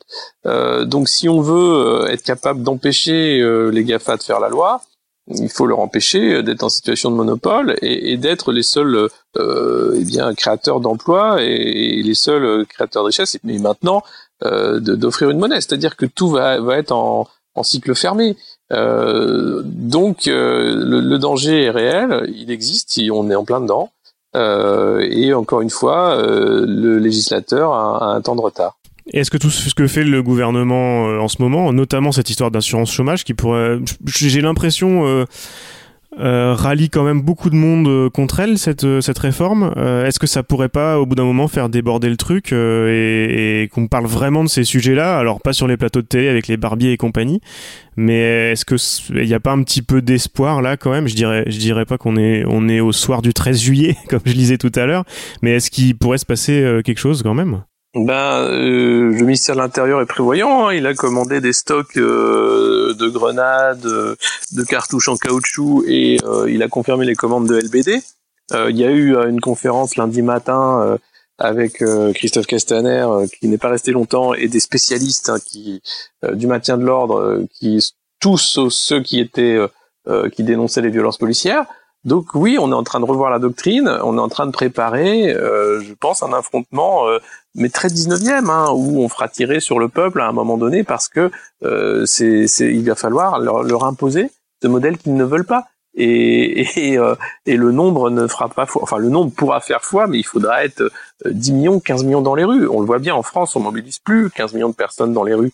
donc 0.86 1.10
si 1.10 1.28
on 1.28 1.42
veut 1.42 2.08
être 2.10 2.24
capable 2.24 2.64
d'empêcher 2.64 3.44
les 3.70 3.84
Gafa 3.84 4.16
de 4.16 4.24
faire 4.24 4.40
la 4.40 4.48
loi 4.48 4.82
il 5.28 5.50
faut 5.50 5.66
leur 5.66 5.80
empêcher 5.80 6.44
d'être 6.44 6.64
en 6.64 6.70
situation 6.70 7.12
de 7.12 7.16
monopole 7.16 7.76
et, 7.82 8.18
d'être 8.18 8.52
les 8.52 8.64
seuls 8.64 9.10
euh, 9.38 9.98
eh 9.98 10.04
bien 10.04 10.34
créateurs 10.36 10.80
d'emplois 10.80 11.42
et, 11.42 12.02
les 12.02 12.14
seuls 12.14 12.66
créateurs 12.68 13.04
de 13.04 13.08
richesse. 13.08 13.38
Mais 13.44 13.58
maintenant, 13.58 14.04
euh, 14.44 14.80
d'offrir 14.80 15.30
une 15.30 15.40
monnaie, 15.40 15.62
c'est-à-dire 15.62 15.96
que 15.96 16.06
tout 16.06 16.30
va, 16.30 16.60
va 16.60 16.78
être 16.78 16.92
en, 16.92 17.28
en 17.56 17.64
cycle 17.64 17.96
fermé. 17.96 18.36
Euh, 18.72 19.62
donc 19.66 20.28
euh, 20.28 20.76
le, 20.76 21.02
le, 21.02 21.20
danger 21.20 21.64
est 21.64 21.70
réel, 21.70 22.32
il 22.36 22.50
existe, 22.50 23.00
on 23.12 23.30
est 23.30 23.36
en 23.36 23.44
plein 23.44 23.62
dedans. 23.62 23.92
Euh, 24.36 25.08
et 25.12 25.34
encore 25.34 25.62
une 25.62 25.70
fois, 25.70 26.18
euh, 26.18 26.66
le 26.68 26.98
législateur 26.98 27.72
a, 27.72 28.12
a 28.12 28.16
un 28.16 28.22
temps 28.22 28.36
de 28.36 28.42
retard. 28.42 28.78
Est-ce 29.12 29.30
que 29.30 29.38
tout 29.38 29.50
ce 29.50 29.76
que 29.76 29.86
fait 29.86 30.04
le 30.04 30.24
gouvernement 30.24 31.08
euh, 31.08 31.20
en 31.20 31.28
ce 31.28 31.42
moment, 31.42 31.72
notamment 31.74 32.12
cette 32.12 32.30
histoire 32.30 32.52
d'assurance 32.52 32.92
chômage, 32.92 33.26
qui 33.26 33.34
pourrait, 33.34 33.78
j'ai 34.06 34.42
l'impression, 34.42 35.26
euh, 36.20 36.34
euh, 36.34 36.54
rallie 36.54 36.90
quand 36.90 37.04
même 37.04 37.22
beaucoup 37.22 37.50
de 37.50 37.56
monde 37.56 37.88
euh, 37.88 38.10
contre 38.10 38.40
elle 38.40 38.58
cette 38.58 39.02
cette 39.02 39.20
réforme. 39.20 39.74
Est-ce 40.06 40.20
que 40.20 40.28
ça 40.28 40.44
pourrait 40.44 40.70
pas, 40.70 41.00
au 41.00 41.06
bout 41.06 41.16
d'un 41.16 41.24
moment, 41.24 41.48
faire 41.48 41.70
déborder 41.70 42.10
le 42.10 42.18
truc 42.18 42.52
et, 42.52 43.64
et 43.64 43.68
qu'on 43.70 43.88
parle 43.88 44.06
vraiment 44.06 44.44
de 44.44 44.50
ces 44.50 44.64
sujets-là? 44.64 45.18
Alors 45.18 45.42
pas 45.42 45.54
sur 45.54 45.68
les 45.68 45.78
plateaux 45.78 46.02
de 46.02 46.08
télé 46.08 46.28
avec 46.28 46.48
les 46.48 46.58
barbiers 46.58 46.92
et 46.92 46.98
compagnie, 46.98 47.42
mais 47.96 48.52
est-ce 48.52 48.66
que 48.66 48.76
il 49.14 49.28
n'y 49.28 49.34
a 49.34 49.40
pas 49.40 49.52
un 49.52 49.64
petit 49.64 49.82
peu 49.82 50.02
d'espoir 50.02 50.62
là 50.62 50.78
quand 50.78 50.92
même? 50.92 51.08
Je 51.08 51.16
dirais, 51.16 51.44
je 51.48 51.58
dirais 51.58 51.86
pas 51.86 51.98
qu'on 51.98 52.18
est 52.18 52.44
on 52.48 52.68
est 52.68 52.80
au 52.80 52.92
soir 52.92 53.22
du 53.22 53.34
13 53.34 53.60
juillet 53.62 53.96
comme 54.10 54.22
je 54.26 54.34
lisais 54.34 54.58
tout 54.58 54.72
à 54.76 54.86
l'heure, 54.86 55.06
mais 55.42 55.52
est-ce 55.52 55.72
qu'il 55.72 55.98
pourrait 55.98 56.18
se 56.18 56.26
passer 56.26 56.82
quelque 56.84 57.00
chose 57.00 57.24
quand 57.24 57.34
même? 57.34 57.64
Ben, 57.96 58.48
euh, 58.50 59.12
le 59.12 59.24
ministère 59.24 59.56
de 59.56 59.62
l'Intérieur 59.62 60.02
est 60.02 60.08
prévoyant. 60.08 60.68
Hein. 60.68 60.74
Il 60.74 60.88
a 60.88 60.96
commandé 60.96 61.42
des 61.42 61.54
stocks 61.54 61.98
euh, 61.98 62.96
de 62.96 63.08
grenades, 63.08 63.86
euh, 63.86 64.16
de 64.54 64.64
cartouches 64.64 65.10
en 65.10 65.18
caoutchouc 65.18 65.84
et 65.88 66.18
euh, 66.24 66.50
il 66.50 66.64
a 66.64 66.68
confirmé 66.68 67.06
les 67.06 67.16
commandes 67.16 67.48
de 67.48 67.56
LBD. 67.56 68.02
il 68.52 68.78
y 68.78 68.84
a 68.84 68.90
eu 68.90 69.16
une 69.28 69.42
conférence 69.42 69.96
lundi 69.96 70.22
matin 70.22 70.98
avec 71.40 71.84
Christophe 72.14 72.46
Castaner 72.46 73.08
qui 73.40 73.48
n'est 73.48 73.58
pas 73.58 73.70
resté 73.70 73.92
longtemps 73.92 74.34
et 74.34 74.48
des 74.48 74.60
spécialistes 74.60 75.30
hein, 75.30 75.38
qui 75.44 75.82
du 76.34 76.46
maintien 76.46 76.78
de 76.78 76.84
l'ordre 76.84 77.44
qui 77.52 77.80
tous 78.20 78.70
ceux 78.70 79.02
qui 79.02 79.20
étaient 79.20 79.58
qui 80.34 80.44
dénonçaient 80.44 80.82
les 80.82 80.92
violences 80.92 81.18
policières. 81.18 81.66
Donc 82.06 82.36
oui, 82.36 82.58
on 82.60 82.70
est 82.72 82.76
en 82.76 82.84
train 82.84 83.00
de 83.00 83.06
revoir 83.06 83.32
la 83.32 83.40
doctrine, 83.40 83.88
on 84.04 84.18
est 84.18 84.22
en 84.22 84.28
train 84.28 84.46
de 84.46 84.52
préparer, 84.52 85.34
euh, 85.34 85.80
je 85.80 85.94
pense, 85.94 86.22
un 86.22 86.34
affrontement, 86.34 87.08
euh, 87.08 87.20
mais 87.56 87.70
très 87.70 87.88
19e, 87.88 88.50
hein, 88.50 88.72
où 88.74 89.02
on 89.02 89.08
fera 89.08 89.30
tirer 89.30 89.62
sur 89.62 89.80
le 89.80 89.88
peuple 89.88 90.20
à 90.20 90.28
un 90.28 90.34
moment 90.34 90.58
donné 90.58 90.84
parce 90.84 91.08
que 91.08 91.32
euh, 91.64 92.06
c'est, 92.06 92.46
il 92.60 92.84
va 92.84 92.96
falloir 92.96 93.40
leur, 93.40 93.86
imposer 93.86 94.32
ce 94.62 94.68
modèle 94.68 94.98
qu'ils 94.98 95.16
ne 95.16 95.24
veulent 95.24 95.46
pas. 95.46 95.68
Euh, 96.00 97.16
et, 97.46 97.56
le 97.56 97.72
nombre 97.72 98.10
ne 98.10 98.28
fera 98.28 98.50
pas 98.50 98.66
foi. 98.66 98.82
Enfin, 98.84 98.98
le 98.98 99.10
nombre 99.10 99.32
pourra 99.32 99.62
faire 99.62 99.84
foi, 99.84 100.08
mais 100.08 100.18
il 100.18 100.24
faudra 100.24 100.66
être 100.66 100.92
10 101.26 101.54
millions, 101.54 101.80
15 101.80 102.04
millions 102.04 102.22
dans 102.22 102.36
les 102.36 102.44
rues. 102.44 102.68
On 102.68 102.80
le 102.80 102.86
voit 102.86 103.00
bien 103.00 103.14
en 103.14 103.24
France, 103.24 103.56
on 103.56 103.60
mobilise 103.60 104.00
plus 104.00 104.30
15 104.32 104.54
millions 104.54 104.70
de 104.70 104.76
personnes 104.76 105.14
dans 105.14 105.24
les 105.24 105.36
rues. 105.36 105.52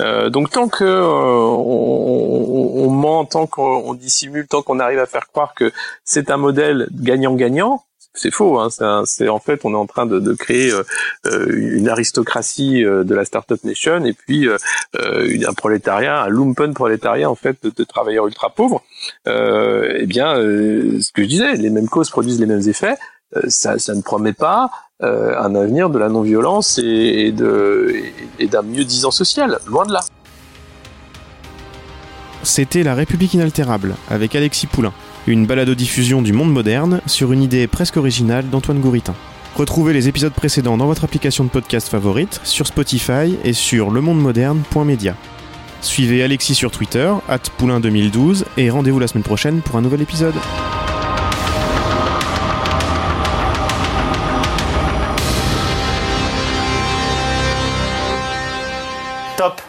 Euh, 0.00 0.28
donc 0.28 0.50
tant 0.50 0.68
que 0.68 0.84
euh, 0.84 1.04
on, 1.04 2.90
ment, 2.90 3.24
tant 3.24 3.46
qu'on 3.46 3.94
dissimule, 3.94 4.46
tant 4.46 4.62
qu'on 4.62 4.80
arrive 4.80 4.98
à 4.98 5.06
faire 5.06 5.28
croire 5.28 5.54
que 5.54 5.72
c'est 6.04 6.30
un 6.30 6.36
modèle 6.36 6.88
gagnant-gagnant, 6.92 7.84
c'est 8.12 8.32
faux. 8.32 8.58
Hein, 8.58 8.68
c'est 9.06 9.28
en 9.28 9.38
fait 9.38 9.60
on 9.64 9.72
est 9.72 9.76
en 9.76 9.86
train 9.86 10.06
de, 10.06 10.18
de 10.18 10.34
créer 10.34 10.72
euh, 10.72 11.46
une 11.48 11.88
aristocratie 11.88 12.82
de 12.82 13.14
la 13.14 13.24
startup 13.24 13.62
nation 13.64 14.04
et 14.04 14.12
puis 14.12 14.48
un 14.98 15.52
prolétariat, 15.54 16.22
un 16.22 16.28
lumpen 16.28 16.74
prolétariat 16.74 17.30
en 17.30 17.34
fait 17.36 17.56
de, 17.62 17.70
de 17.70 17.84
travailleurs 17.84 18.26
ultra 18.26 18.50
pauvres. 18.50 18.82
eh 19.26 20.06
bien, 20.06 20.34
ce 20.34 21.12
que 21.12 21.22
je 21.22 21.28
disais, 21.28 21.54
les 21.54 21.70
mêmes 21.70 21.88
causes 21.88 22.10
produisent 22.10 22.40
les 22.40 22.46
mêmes 22.46 22.68
effets. 22.68 22.96
Ça, 23.48 23.78
ça, 23.78 23.94
ne 23.94 24.02
promet 24.02 24.32
pas 24.32 24.70
euh, 25.02 25.36
un 25.38 25.54
avenir 25.54 25.90
de 25.90 25.98
la 25.98 26.08
non-violence 26.08 26.78
et, 26.82 27.32
d'un 27.32 28.62
mieux-disant 28.62 29.10
social, 29.10 29.58
loin 29.66 29.84
de 29.84 29.92
là. 29.92 30.00
C'était 32.44 32.82
La 32.82 32.94
République 32.94 33.34
inaltérable 33.34 33.96
avec 34.08 34.36
Alexis 34.36 34.66
Poulain, 34.66 34.92
une 35.26 35.46
balado-diffusion 35.46 36.22
du 36.22 36.32
monde 36.32 36.52
moderne 36.52 37.00
sur 37.06 37.32
une 37.32 37.42
idée 37.42 37.66
presque 37.66 37.96
originale 37.96 38.48
d'Antoine 38.50 38.80
Gouritin. 38.80 39.14
Retrouvez 39.56 39.92
les 39.92 40.08
épisodes 40.08 40.32
précédents 40.32 40.76
dans 40.76 40.86
votre 40.86 41.04
application 41.04 41.44
de 41.44 41.48
podcast 41.48 41.88
favorite, 41.88 42.40
sur 42.44 42.66
Spotify 42.66 43.36
et 43.44 43.52
sur 43.52 43.90
lemondemoderne.media. 43.90 45.16
Suivez 45.80 46.22
Alexis 46.22 46.54
sur 46.54 46.70
Twitter, 46.70 47.12
poulain2012, 47.58 48.44
et 48.56 48.70
rendez-vous 48.70 48.98
la 48.98 49.08
semaine 49.08 49.24
prochaine 49.24 49.60
pour 49.60 49.76
un 49.76 49.82
nouvel 49.82 50.02
épisode. 50.02 50.34
Top 59.36 59.63